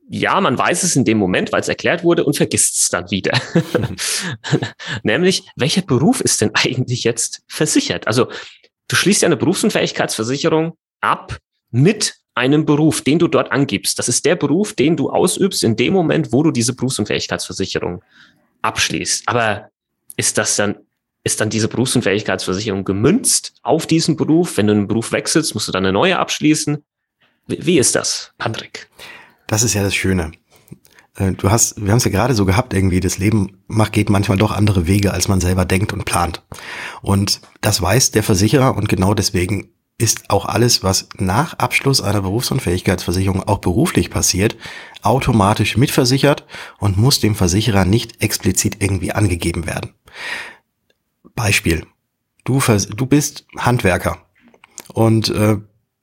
ja, 0.09 0.39
man 0.41 0.57
weiß 0.57 0.83
es 0.83 0.95
in 0.95 1.05
dem 1.05 1.17
Moment, 1.17 1.51
weil 1.51 1.61
es 1.61 1.69
erklärt 1.69 2.03
wurde 2.03 2.25
und 2.25 2.35
vergisst 2.35 2.81
es 2.81 2.89
dann 2.89 3.09
wieder. 3.09 3.39
Nämlich, 5.03 5.47
welcher 5.55 5.81
Beruf 5.81 6.21
ist 6.21 6.41
denn 6.41 6.51
eigentlich 6.53 7.03
jetzt 7.03 7.41
versichert? 7.47 8.07
Also, 8.07 8.29
du 8.89 8.95
schließt 8.95 9.21
ja 9.21 9.27
eine 9.27 9.37
Berufsunfähigkeitsversicherung 9.37 10.77
ab 10.99 11.37
mit 11.71 12.15
einem 12.35 12.65
Beruf, 12.65 13.01
den 13.01 13.19
du 13.19 13.27
dort 13.27 13.51
angibst. 13.51 13.99
Das 13.99 14.07
ist 14.07 14.25
der 14.25 14.35
Beruf, 14.35 14.73
den 14.73 14.97
du 14.97 15.09
ausübst 15.09 15.63
in 15.63 15.75
dem 15.75 15.93
Moment, 15.93 16.31
wo 16.31 16.43
du 16.43 16.51
diese 16.51 16.75
Berufsunfähigkeitsversicherung 16.75 18.03
abschließt. 18.61 19.27
Aber 19.27 19.69
ist 20.17 20.37
das 20.37 20.55
dann, 20.55 20.77
ist 21.23 21.41
dann 21.41 21.49
diese 21.49 21.67
Berufsunfähigkeitsversicherung 21.67 22.85
gemünzt 22.85 23.53
auf 23.61 23.85
diesen 23.85 24.15
Beruf? 24.15 24.57
Wenn 24.57 24.67
du 24.67 24.73
einen 24.73 24.87
Beruf 24.87 25.11
wechselst, 25.11 25.53
musst 25.53 25.67
du 25.67 25.71
dann 25.71 25.85
eine 25.85 25.93
neue 25.93 26.17
abschließen. 26.17 26.83
Wie, 27.47 27.65
wie 27.65 27.77
ist 27.77 27.95
das, 27.95 28.33
Patrick? 28.37 28.89
Das 29.47 29.63
ist 29.63 29.73
ja 29.73 29.83
das 29.83 29.93
Schöne. 29.93 30.31
Äh, 31.15 31.33
du 31.33 31.51
hast, 31.51 31.83
wir 31.83 31.91
haben 31.91 31.97
es 31.97 32.05
ja 32.05 32.11
gerade 32.11 32.33
so 32.33 32.45
gehabt, 32.45 32.73
irgendwie, 32.73 32.99
das 32.99 33.17
Leben 33.17 33.61
macht, 33.67 33.93
geht 33.93 34.09
manchmal 34.09 34.37
doch 34.37 34.51
andere 34.51 34.87
Wege, 34.87 35.13
als 35.13 35.27
man 35.27 35.41
selber 35.41 35.65
denkt 35.65 35.93
und 35.93 36.05
plant. 36.05 36.41
Und 37.01 37.41
das 37.61 37.81
weiß 37.81 38.11
der 38.11 38.23
Versicherer 38.23 38.75
und 38.75 38.89
genau 38.89 39.13
deswegen 39.13 39.69
ist 39.97 40.29
auch 40.29 40.45
alles, 40.45 40.83
was 40.83 41.07
nach 41.17 41.53
Abschluss 41.59 42.01
einer 42.01 42.21
Berufsunfähigkeitsversicherung 42.21 43.43
auch 43.43 43.59
beruflich 43.59 44.09
passiert, 44.09 44.57
automatisch 45.01 45.77
mitversichert 45.77 46.45
und 46.79 46.97
muss 46.97 47.19
dem 47.19 47.35
Versicherer 47.35 47.85
nicht 47.85 48.21
explizit 48.21 48.77
irgendwie 48.79 49.11
angegeben 49.11 49.65
werden. 49.65 49.93
Beispiel. 51.35 51.85
Du, 52.43 52.59
du 52.59 53.05
bist 53.05 53.45
Handwerker 53.57 54.17
und 54.93 55.29
äh, 55.29 55.57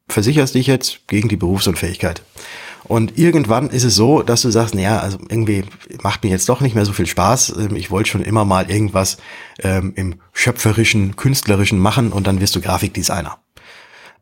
versicherst 0.09 0.55
dich 0.55 0.67
jetzt 0.67 1.07
gegen 1.07 1.29
die 1.29 1.37
Berufsunfähigkeit. 1.37 2.23
Und 2.85 3.19
irgendwann 3.19 3.71
ist 3.71 3.85
es 3.85 3.95
so, 3.95 4.23
dass 4.23 4.43
du 4.43 4.51
sagst, 4.51 4.75
naja, 4.75 4.99
also 4.99 5.19
irgendwie 5.29 5.65
macht 6.03 6.25
mir 6.25 6.31
jetzt 6.31 6.49
doch 6.49 6.61
nicht 6.61 6.75
mehr 6.75 6.87
so 6.87 6.93
viel 6.93 7.07
Spaß. 7.07 7.55
Ähm, 7.59 7.77
ich 7.77 7.91
wollte 7.91 8.11
schon 8.11 8.23
immer 8.23 8.45
mal 8.45 8.71
irgendwas 8.71 9.19
ähm, 9.61 9.93
im 9.97 10.21
schöpferischen, 10.33 11.15
künstlerischen 11.17 11.79
machen 11.79 12.11
und 12.11 12.27
dann 12.27 12.41
wirst 12.41 12.57
du 12.57 12.61
Grafikdesigner. 12.61 13.39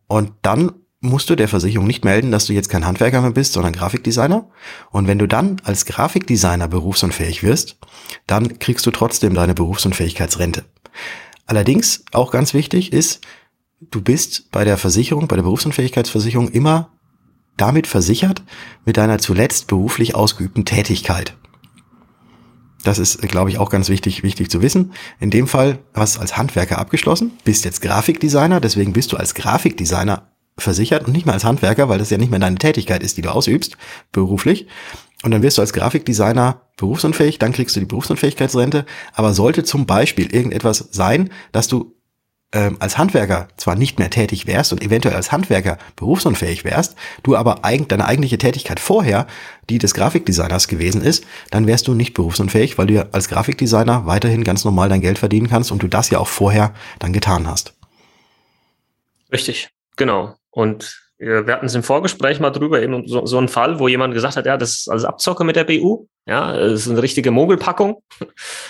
Und 0.08 0.32
dann 0.42 0.72
musst 1.00 1.30
du 1.30 1.36
der 1.36 1.48
Versicherung 1.48 1.86
nicht 1.86 2.04
melden, 2.04 2.32
dass 2.32 2.46
du 2.46 2.52
jetzt 2.52 2.70
kein 2.70 2.84
Handwerker 2.84 3.20
mehr 3.20 3.30
bist, 3.30 3.52
sondern 3.52 3.72
Grafikdesigner. 3.72 4.48
Und 4.90 5.06
wenn 5.06 5.18
du 5.18 5.28
dann 5.28 5.60
als 5.62 5.86
Grafikdesigner 5.86 6.66
berufsunfähig 6.66 7.42
wirst, 7.42 7.78
dann 8.26 8.58
kriegst 8.58 8.84
du 8.84 8.90
trotzdem 8.90 9.34
deine 9.34 9.54
Berufsunfähigkeitsrente. 9.54 10.64
Allerdings, 11.46 12.04
auch 12.12 12.32
ganz 12.32 12.52
wichtig 12.52 12.92
ist, 12.92 13.20
du 13.80 14.02
bist 14.02 14.50
bei 14.50 14.64
der 14.64 14.76
Versicherung, 14.76 15.28
bei 15.28 15.36
der 15.36 15.44
Berufsunfähigkeitsversicherung 15.44 16.50
immer 16.50 16.90
damit 17.56 17.86
versichert 17.86 18.42
mit 18.84 18.96
deiner 18.96 19.18
zuletzt 19.18 19.66
beruflich 19.66 20.14
ausgeübten 20.14 20.64
Tätigkeit. 20.64 21.36
Das 22.84 22.98
ist, 22.98 23.20
glaube 23.22 23.50
ich, 23.50 23.58
auch 23.58 23.70
ganz 23.70 23.88
wichtig, 23.88 24.22
wichtig 24.22 24.50
zu 24.50 24.62
wissen. 24.62 24.92
In 25.20 25.30
dem 25.30 25.48
Fall 25.48 25.78
hast 25.94 26.16
du 26.16 26.20
als 26.20 26.36
Handwerker 26.36 26.78
abgeschlossen, 26.78 27.32
bist 27.44 27.64
jetzt 27.64 27.82
Grafikdesigner, 27.82 28.60
deswegen 28.60 28.92
bist 28.92 29.12
du 29.12 29.16
als 29.16 29.34
Grafikdesigner 29.34 30.28
versichert 30.56 31.06
und 31.06 31.12
nicht 31.12 31.26
mehr 31.26 31.34
als 31.34 31.44
Handwerker, 31.44 31.88
weil 31.88 31.98
das 31.98 32.10
ja 32.10 32.18
nicht 32.18 32.30
mehr 32.30 32.40
deine 32.40 32.56
Tätigkeit 32.56 33.02
ist, 33.02 33.16
die 33.16 33.22
du 33.22 33.32
ausübst, 33.32 33.76
beruflich. 34.12 34.66
Und 35.22 35.32
dann 35.32 35.42
wirst 35.42 35.58
du 35.58 35.62
als 35.62 35.72
Grafikdesigner 35.72 36.62
berufsunfähig, 36.76 37.38
dann 37.38 37.52
kriegst 37.52 37.74
du 37.74 37.80
die 37.80 37.86
Berufsunfähigkeitsrente. 37.86 38.86
Aber 39.12 39.34
sollte 39.34 39.64
zum 39.64 39.86
Beispiel 39.86 40.32
irgendetwas 40.32 40.88
sein, 40.92 41.30
dass 41.50 41.66
du 41.66 41.97
ähm, 42.52 42.76
als 42.80 42.96
Handwerker 42.96 43.48
zwar 43.56 43.74
nicht 43.74 43.98
mehr 43.98 44.10
tätig 44.10 44.46
wärst 44.46 44.72
und 44.72 44.82
eventuell 44.82 45.14
als 45.14 45.32
Handwerker 45.32 45.76
berufsunfähig 45.96 46.64
wärst, 46.64 46.96
du 47.22 47.36
aber 47.36 47.64
eig 47.64 47.88
deine 47.88 48.06
eigentliche 48.06 48.38
Tätigkeit 48.38 48.80
vorher 48.80 49.26
die 49.68 49.78
des 49.78 49.92
Grafikdesigners 49.92 50.68
gewesen 50.68 51.02
ist, 51.02 51.24
dann 51.50 51.66
wärst 51.66 51.88
du 51.88 51.94
nicht 51.94 52.14
berufsunfähig, 52.14 52.78
weil 52.78 52.86
du 52.86 52.94
ja 52.94 53.06
als 53.12 53.28
Grafikdesigner 53.28 54.06
weiterhin 54.06 54.44
ganz 54.44 54.64
normal 54.64 54.88
dein 54.88 55.02
Geld 55.02 55.18
verdienen 55.18 55.48
kannst 55.48 55.70
und 55.70 55.82
du 55.82 55.88
das 55.88 56.10
ja 56.10 56.18
auch 56.18 56.28
vorher 56.28 56.74
dann 56.98 57.12
getan 57.12 57.46
hast. 57.46 57.74
Richtig, 59.30 59.68
genau. 59.96 60.34
Und 60.58 61.00
wir 61.18 61.46
hatten 61.46 61.66
es 61.66 61.74
im 61.76 61.84
Vorgespräch 61.84 62.40
mal 62.40 62.50
drüber, 62.50 62.82
eben 62.82 63.06
so, 63.06 63.26
so 63.26 63.38
ein 63.38 63.46
Fall, 63.46 63.78
wo 63.78 63.86
jemand 63.86 64.12
gesagt 64.12 64.36
hat, 64.36 64.44
ja, 64.44 64.56
das 64.56 64.70
ist 64.70 64.88
alles 64.88 65.04
Abzocke 65.04 65.44
mit 65.44 65.54
der 65.54 65.62
BU. 65.62 66.06
Ja, 66.26 66.56
es 66.56 66.86
ist 66.86 66.90
eine 66.90 67.00
richtige 67.00 67.30
Mogelpackung. 67.30 68.02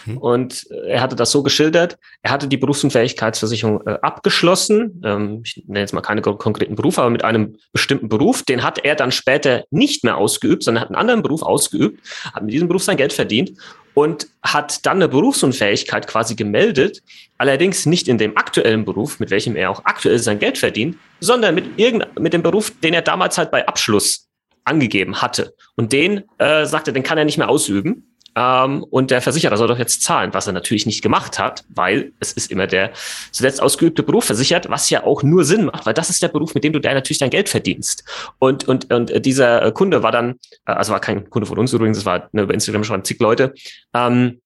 Mhm. 0.05 0.19
Und 0.19 0.67
er 0.87 1.01
hatte 1.01 1.17
das 1.17 1.31
so 1.31 1.43
geschildert. 1.43 1.99
Er 2.21 2.31
hatte 2.31 2.47
die 2.47 2.59
Berufsunfähigkeitsversicherung 2.59 3.87
äh, 3.87 3.99
abgeschlossen. 4.03 5.01
Ähm, 5.03 5.41
ich 5.45 5.63
nenne 5.67 5.81
jetzt 5.81 5.95
mal 5.95 6.03
keine 6.03 6.21
konkreten 6.21 6.75
Berufe, 6.75 7.01
aber 7.01 7.11
mit 7.11 7.25
einem 7.25 7.57
bestimmten 7.73 8.11
Beruf. 8.11 8.43
Den 8.43 8.63
hat 8.63 8.85
er 8.85 8.95
dann 8.95 9.13
später 9.13 9.65
nicht 9.71 10.05
mehr 10.05 10.19
ausgeübt, 10.19 10.63
sondern 10.63 10.83
hat 10.83 10.89
einen 10.89 11.01
anderen 11.01 11.23
Beruf 11.23 11.43
ausgeübt, 11.43 12.01
hat 12.35 12.43
mit 12.43 12.53
diesem 12.53 12.69
Beruf 12.69 12.83
sein 12.83 12.99
Geld 12.99 13.15
verdient 13.15 13.53
und 13.99 14.29
hat 14.45 14.87
dann 14.87 14.99
eine 14.99 15.09
Berufsunfähigkeit 15.09 16.07
quasi 16.07 16.37
gemeldet, 16.37 17.03
allerdings 17.37 17.85
nicht 17.85 18.07
in 18.07 18.17
dem 18.17 18.37
aktuellen 18.37 18.85
Beruf, 18.85 19.19
mit 19.19 19.31
welchem 19.31 19.57
er 19.57 19.71
auch 19.71 19.85
aktuell 19.87 20.21
sein 20.21 20.39
Geld 20.39 20.57
verdient, 20.57 20.97
sondern 21.19 21.57
mit, 21.57 21.81
irgend, 21.81 22.07
mit 22.17 22.33
dem 22.33 22.45
Beruf, 22.45 22.71
den 22.81 22.95
er 22.95 23.03
damals 23.03 23.39
halt 23.39 23.51
bei 23.51 23.67
Abschluss 23.67 24.29
angegeben 24.63 25.21
hatte. 25.21 25.53
Und 25.75 25.93
den, 25.93 26.23
äh, 26.39 26.65
sagte, 26.65 26.93
den 26.93 27.03
kann 27.03 27.19
er 27.19 27.25
nicht 27.25 27.39
mehr 27.39 27.49
ausüben. 27.49 28.08
Ähm, 28.39 28.85
und 28.85 29.11
der 29.11 29.21
Versicherer 29.21 29.57
soll 29.57 29.67
doch 29.67 29.79
jetzt 29.79 30.03
zahlen, 30.03 30.33
was 30.33 30.47
er 30.47 30.53
natürlich 30.53 30.87
nicht 30.87 31.03
gemacht 31.03 31.41
hat, 31.41 31.65
weil 31.75 32.13
es 32.21 32.33
ist 32.33 32.53
immer 32.53 32.69
der 32.69 32.93
zuletzt 33.33 33.61
ausgeübte 33.61 34.05
Beruf 34.05 34.27
versichert, 34.27 34.71
was 34.71 34.91
ja 34.91 35.03
auch 35.03 35.25
nur 35.25 35.45
Sinn 35.45 35.65
macht, 35.65 35.87
weil 35.87 35.95
das 35.95 36.09
ist 36.09 36.23
der 36.23 36.29
Beruf, 36.29 36.55
mit 36.55 36.63
dem 36.63 36.73
du 36.73 36.81
da 36.81 36.95
natürlich 36.95 37.19
dein 37.19 37.31
Geld 37.31 37.49
verdienst. 37.49 38.05
Und, 38.39 38.69
und, 38.69 38.93
und 38.93 39.27
dieser 39.27 39.73
Kunde 39.73 40.05
war 40.05 40.13
dann, 40.13 40.37
äh, 40.67 40.73
also 40.73 40.93
war 40.93 41.01
kein 41.01 41.29
Kunde 41.31 41.47
von 41.47 41.59
uns 41.59 41.73
übrigens, 41.73 41.99
es 41.99 42.07
war 42.07 42.29
ne, 42.31 42.43
über 42.43 42.55
Instagram 42.55 42.85
schon 42.85 43.05
zig 43.05 43.19
Leute, 43.19 43.55
ähm, 43.93 44.41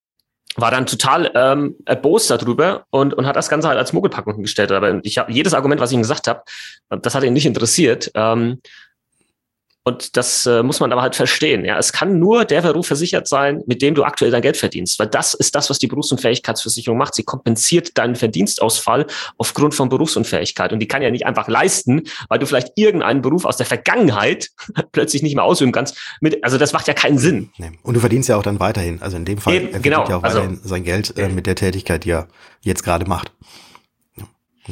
war 0.57 0.70
dann 0.70 0.87
total 0.87 1.31
ähm, 1.35 1.76
erbost 1.85 2.31
darüber 2.31 2.87
und, 2.90 3.12
und 3.12 3.26
hat 3.26 3.37
das 3.37 3.50
Ganze 3.50 3.68
halt 3.68 3.78
als 3.78 3.92
Mogelpackung 3.92 4.35
hingestellt. 4.35 4.72
Aber 4.72 5.00
ich 5.02 5.18
habe 5.18 5.33
jedes 5.33 5.52
Argument, 5.52 5.83
was 5.83 5.90
ich 5.90 5.96
ihm 5.96 6.02
gesagt 6.02 6.28
habe, 6.28 6.42
das 6.88 7.14
hat 7.14 7.24
ihn 7.24 7.33
nicht 7.35 7.46
interessiert. 7.46 8.11
Ähm, 8.14 8.61
und 9.85 10.16
das 10.16 10.47
äh, 10.47 10.62
muss 10.62 10.79
man 10.79 10.92
aber 10.92 11.03
halt 11.03 11.16
verstehen. 11.16 11.64
Ja, 11.64 11.77
es 11.77 11.92
kann 11.92 12.18
nur 12.18 12.45
der 12.45 12.62
Beruf 12.62 12.87
versichert 12.87 13.27
sein, 13.27 13.62
mit 13.66 13.83
dem 13.83 13.95
du 13.95 14.05
aktuell 14.05 14.31
dein 14.31 14.42
Geld 14.42 14.57
verdienst, 14.57 14.99
weil 15.01 15.09
das 15.09 15.35
ist 15.35 15.55
das, 15.57 15.71
was 15.71 15.79
die 15.81 15.88
Berufsunfähigkeitsversicherung 15.88 16.97
macht. 16.97 17.14
Sie 17.14 17.25
kompensiert 17.25 17.99
deinen 17.99 18.14
Verdienstausfall 18.14 19.07
aufgrund 19.38 19.75
von 19.75 19.88
Berufsunfähigkeit 19.88 20.73
und 20.73 20.79
die 20.79 20.87
kann 20.87 21.03
ja 21.03 21.11
nicht 21.11 21.27
einfach 21.27 21.49
leisten, 21.49 22.03
weil 22.29 22.38
du 22.38 22.47
vielleicht 22.47 22.73
irgendeinen 22.77 23.23
Beruf 23.23 23.45
aus 23.45 23.57
der 23.57 23.66
Vergangenheit 23.66 24.51
plötzlich 24.92 25.23
nicht 25.23 25.35
mehr 25.35 25.45
ausüben 25.45 25.73
kannst. 25.73 25.99
Mit, 26.21 26.45
also 26.45 26.59
das 26.59 26.73
macht 26.73 26.87
ja 26.87 26.95
keinen 26.95 27.18
Sinn. 27.18 27.51
Nee. 27.59 27.73
Und 27.83 27.95
du 27.95 28.01
verdienst 28.01 28.29
ja 28.29 28.37
auch 28.37 28.45
dann 28.45 28.61
weiterhin. 28.61 29.03
Also 29.03 29.16
in 29.16 29.25
dem 29.25 29.38
Fall 29.38 29.55
Eben, 29.55 29.83
genau. 29.83 30.09
ja 30.09 30.18
auch 30.18 30.23
also, 30.23 30.38
weiterhin 30.38 30.61
sein 30.62 30.85
Geld 30.85 31.16
äh, 31.18 31.29
mit 31.29 31.47
der 31.47 31.57
Tätigkeit, 31.57 32.05
die 32.05 32.11
er 32.12 32.29
jetzt 32.61 32.85
gerade 32.85 33.07
macht. 33.07 33.33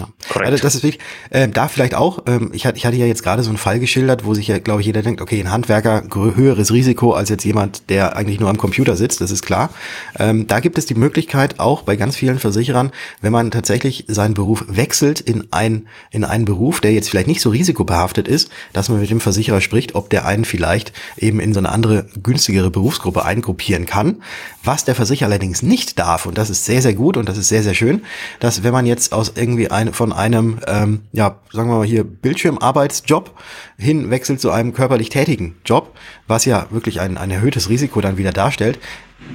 Ja. 0.01 0.09
Korrekt. 0.29 0.51
Also 0.51 0.63
das 0.63 0.75
ist 0.75 0.83
wirklich, 0.83 1.03
äh, 1.31 1.49
da 1.49 1.69
vielleicht 1.69 1.95
auch, 1.95 2.25
ähm, 2.27 2.51
ich, 2.53 2.67
hatte, 2.67 2.77
ich 2.77 2.87
hatte 2.87 2.97
ja 2.97 3.07
jetzt 3.07 3.23
gerade 3.23 3.43
so 3.43 3.49
einen 3.49 3.59
Fall 3.59 3.81
geschildert, 3.81 4.25
wo 4.25 4.35
sich 4.35 4.49
ja, 4.49 4.59
glaube 4.59 4.81
ich, 4.81 4.87
jeder 4.87 5.03
denkt, 5.03 5.21
okay, 5.21 5.41
ein 5.41 5.51
Handwerker 5.51 6.03
höheres 6.13 6.73
Risiko 6.73 7.13
als 7.13 7.29
jetzt 7.29 7.45
jemand, 7.45 7.89
der 7.89 8.17
eigentlich 8.17 8.41
nur 8.41 8.51
am 8.51 8.59
Computer 8.59 8.97
sitzt, 8.97 9.21
das 9.21 9.31
ist 9.31 9.43
klar. 9.43 9.71
Ähm, 10.19 10.47
da 10.47 10.61
gibt 10.61 10.79
es 10.79 10.87
die 10.87 10.95
Möglichkeit 10.95 11.61
auch 11.61 11.83
bei 11.83 11.97
ganz 11.97 12.17
vielen 12.17 12.39
Versicherern, 12.39 12.91
wenn 13.21 13.33
man 13.33 13.51
tatsächlich 13.51 14.05
seinen 14.09 14.35
Beruf 14.35 14.65
wechselt 14.69 15.21
in, 15.21 15.49
ein, 15.51 15.87
in 16.11 16.25
einen 16.25 16.45
Beruf, 16.45 16.81
der 16.81 16.93
jetzt 16.93 17.09
vielleicht 17.09 17.29
nicht 17.29 17.41
so 17.41 17.51
risikobehaftet 17.51 18.29
ist, 18.29 18.51
dass 18.73 18.89
man 18.89 19.01
mit 19.01 19.11
dem 19.11 19.21
Versicherer 19.21 19.61
spricht, 19.61 19.95
ob 19.95 20.11
der 20.11 20.27
einen 20.27 20.45
vielleicht 20.45 20.93
eben 21.17 21.41
in 21.41 21.55
so 21.55 21.61
eine 21.61 21.71
andere, 21.71 22.07
günstigere 22.23 22.71
Berufsgruppe 22.71 23.25
eingruppieren 23.25 23.87
kann. 23.87 24.23
Was 24.65 24.85
der 24.85 24.95
Versicherer 24.95 25.31
allerdings 25.31 25.63
nicht 25.63 25.99
darf, 25.99 26.27
und 26.27 26.37
das 26.37 26.51
ist 26.51 26.65
sehr, 26.65 26.83
sehr 26.83 26.95
gut 26.95 27.17
und 27.17 27.29
das 27.29 27.39
ist 27.39 27.49
sehr, 27.49 27.63
sehr 27.63 27.75
schön, 27.75 28.03
dass 28.41 28.65
wenn 28.65 28.73
man 28.73 28.85
jetzt 28.85 29.13
aus 29.13 29.33
irgendwie 29.37 29.71
von 29.93 30.13
einem, 30.13 30.59
ähm, 30.67 31.03
ja, 31.13 31.37
sagen 31.53 31.69
wir 31.71 31.79
mal 31.79 31.87
hier, 31.87 32.05
Bildschirmarbeitsjob 32.05 33.35
hin 33.79 34.11
wechselt 34.11 34.41
zu 34.41 34.51
einem 34.51 34.73
körperlich 34.73 35.09
tätigen 35.09 35.57
Job, 35.65 35.97
was 36.27 36.45
ja 36.45 36.67
wirklich 36.71 37.01
ein, 37.01 37.17
ein 37.17 37.31
erhöhtes 37.31 37.69
Risiko 37.69 38.01
dann 38.01 38.17
wieder 38.17 38.33
darstellt. 38.33 38.79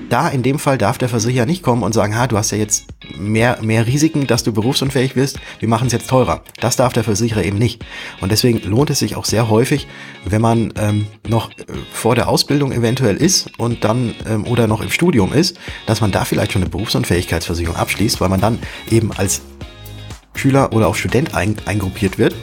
Da 0.10 0.28
in 0.28 0.44
dem 0.44 0.60
Fall 0.60 0.78
darf 0.78 0.98
der 0.98 1.10
Versicherer 1.10 1.46
nicht 1.46 1.64
kommen 1.64 1.84
und 1.84 1.94
sagen, 1.94 2.18
ha, 2.18 2.28
du 2.28 2.38
hast 2.38 2.52
ja 2.52 2.58
jetzt 2.58 2.86
mehr, 3.18 3.60
mehr 3.62 3.88
Risiken, 3.88 4.28
dass 4.28 4.44
du 4.44 4.52
berufsunfähig 4.52 5.16
wirst, 5.16 5.40
wir 5.60 5.70
machen 5.70 5.88
es 5.88 5.94
jetzt 5.94 6.10
teurer. 6.10 6.42
Das 6.60 6.76
darf 6.76 6.94
der 6.94 7.04
Versicherer 7.04 7.44
eben 7.44 7.58
nicht. 7.58 7.84
Und 8.20 8.32
deswegen 8.32 8.60
lohnt 8.70 8.90
es 8.90 9.00
sich 9.00 9.16
auch 9.16 9.26
sehr 9.26 9.50
häufig, 9.50 9.88
wenn 10.26 10.42
man 10.42 10.74
ähm, 10.78 11.08
noch 11.28 11.52
äh, 11.52 11.54
vor 11.92 12.16
der 12.16 12.28
Ausbildung 12.28 12.72
eventuell 12.72 13.16
ist 13.16 13.50
und 13.58 13.84
dann 13.84 14.16
ähm, 14.28 14.46
oder 14.46 14.68
noch 14.68 14.82
im 14.82 14.90
Studium 14.90 15.34
ist, 15.34 15.58
dass 15.86 16.02
man 16.02 16.12
da 16.12 16.26
vielleicht 16.26 16.52
schon 16.52 16.62
eine 16.62 16.70
Berufsunfähigkeitsversicherung 16.70 17.76
abschließt, 17.76 18.22
weil 18.22 18.30
man 18.30 18.42
dann 18.42 18.60
eben 18.90 19.12
als 19.12 19.42
Schüler 20.36 20.74
oder 20.74 20.88
auch 20.88 20.96
Student 20.96 21.36
ein, 21.36 21.56
eingruppiert 21.66 22.18
wird. 22.18 22.36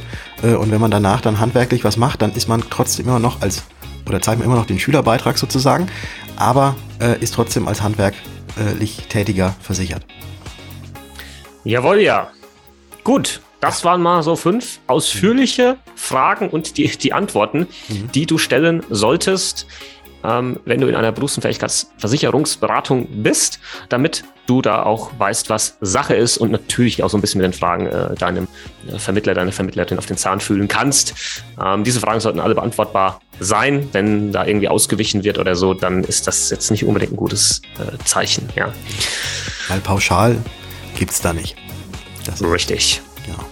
Äh, 0.42 0.54
und 0.54 0.70
wenn 0.70 0.80
man 0.80 0.90
danach 0.90 1.20
dann 1.20 1.40
handwerklich 1.40 1.84
was 1.84 1.96
macht, 1.96 2.22
dann 2.22 2.32
ist 2.32 2.48
man 2.48 2.62
trotzdem 2.70 3.06
immer 3.06 3.18
noch 3.18 3.42
als, 3.42 3.62
oder 4.06 4.20
zahlt 4.20 4.38
man 4.38 4.46
immer 4.46 4.56
noch 4.56 4.66
den 4.66 4.78
Schülerbeitrag 4.78 5.38
sozusagen, 5.38 5.88
aber 6.36 6.76
äh, 7.00 7.18
ist 7.20 7.34
trotzdem 7.34 7.68
als 7.68 7.82
handwerklich 7.82 9.06
Tätiger 9.08 9.54
versichert. 9.60 10.04
Jawohl, 11.64 12.00
ja. 12.00 12.30
Gut, 13.04 13.40
das 13.62 13.84
waren 13.84 14.02
mal 14.02 14.22
so 14.22 14.36
fünf 14.36 14.80
ausführliche 14.88 15.78
Fragen 15.94 16.50
und 16.50 16.76
die, 16.76 16.88
die 16.88 17.12
Antworten, 17.14 17.68
mhm. 17.88 18.12
die 18.12 18.26
du 18.26 18.36
stellen 18.36 18.82
solltest 18.90 19.66
ähm, 20.24 20.60
wenn 20.64 20.80
du 20.80 20.88
in 20.88 20.94
einer 20.94 21.12
Berufsunfähigkeitsversicherungsberatung 21.12 23.08
bist, 23.22 23.58
damit 23.88 24.24
du 24.46 24.62
da 24.62 24.82
auch 24.82 25.10
weißt, 25.18 25.50
was 25.50 25.78
Sache 25.80 26.14
ist 26.14 26.36
und 26.38 26.50
natürlich 26.50 27.02
auch 27.02 27.10
so 27.10 27.18
ein 27.18 27.20
bisschen 27.20 27.40
mit 27.40 27.52
den 27.52 27.58
Fragen 27.58 27.86
äh, 27.86 28.14
deinem 28.14 28.48
äh, 28.88 28.98
Vermittler, 28.98 29.34
deiner 29.34 29.52
Vermittlerin 29.52 29.98
auf 29.98 30.06
den 30.06 30.16
Zahn 30.16 30.40
fühlen 30.40 30.68
kannst. 30.68 31.14
Ähm, 31.62 31.84
diese 31.84 32.00
Fragen 32.00 32.20
sollten 32.20 32.40
alle 32.40 32.54
beantwortbar 32.54 33.20
sein. 33.40 33.88
Wenn 33.92 34.32
da 34.32 34.46
irgendwie 34.46 34.68
ausgewichen 34.68 35.24
wird 35.24 35.38
oder 35.38 35.56
so, 35.56 35.74
dann 35.74 36.04
ist 36.04 36.26
das 36.26 36.50
jetzt 36.50 36.70
nicht 36.70 36.84
unbedingt 36.84 37.12
ein 37.12 37.16
gutes 37.16 37.62
äh, 37.78 37.98
Zeichen. 38.04 38.48
Ja. 38.56 38.72
Weil 39.68 39.80
pauschal 39.80 40.38
gibt 40.96 41.12
es 41.12 41.20
da 41.20 41.32
nicht. 41.32 41.56
Das 42.24 42.42
Richtig. 42.42 43.02
Genau. 43.26 43.44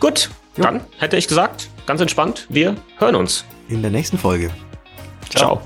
Gut, 0.00 0.30
jo. 0.56 0.64
dann 0.64 0.80
hätte 0.98 1.16
ich 1.16 1.28
gesagt, 1.28 1.68
ganz 1.86 2.00
entspannt, 2.00 2.46
wir 2.48 2.76
hören 2.98 3.14
uns. 3.14 3.44
In 3.68 3.82
der 3.82 3.90
nächsten 3.90 4.18
Folge. 4.18 4.50
Ciao. 5.30 5.56
Ciao. 5.56 5.62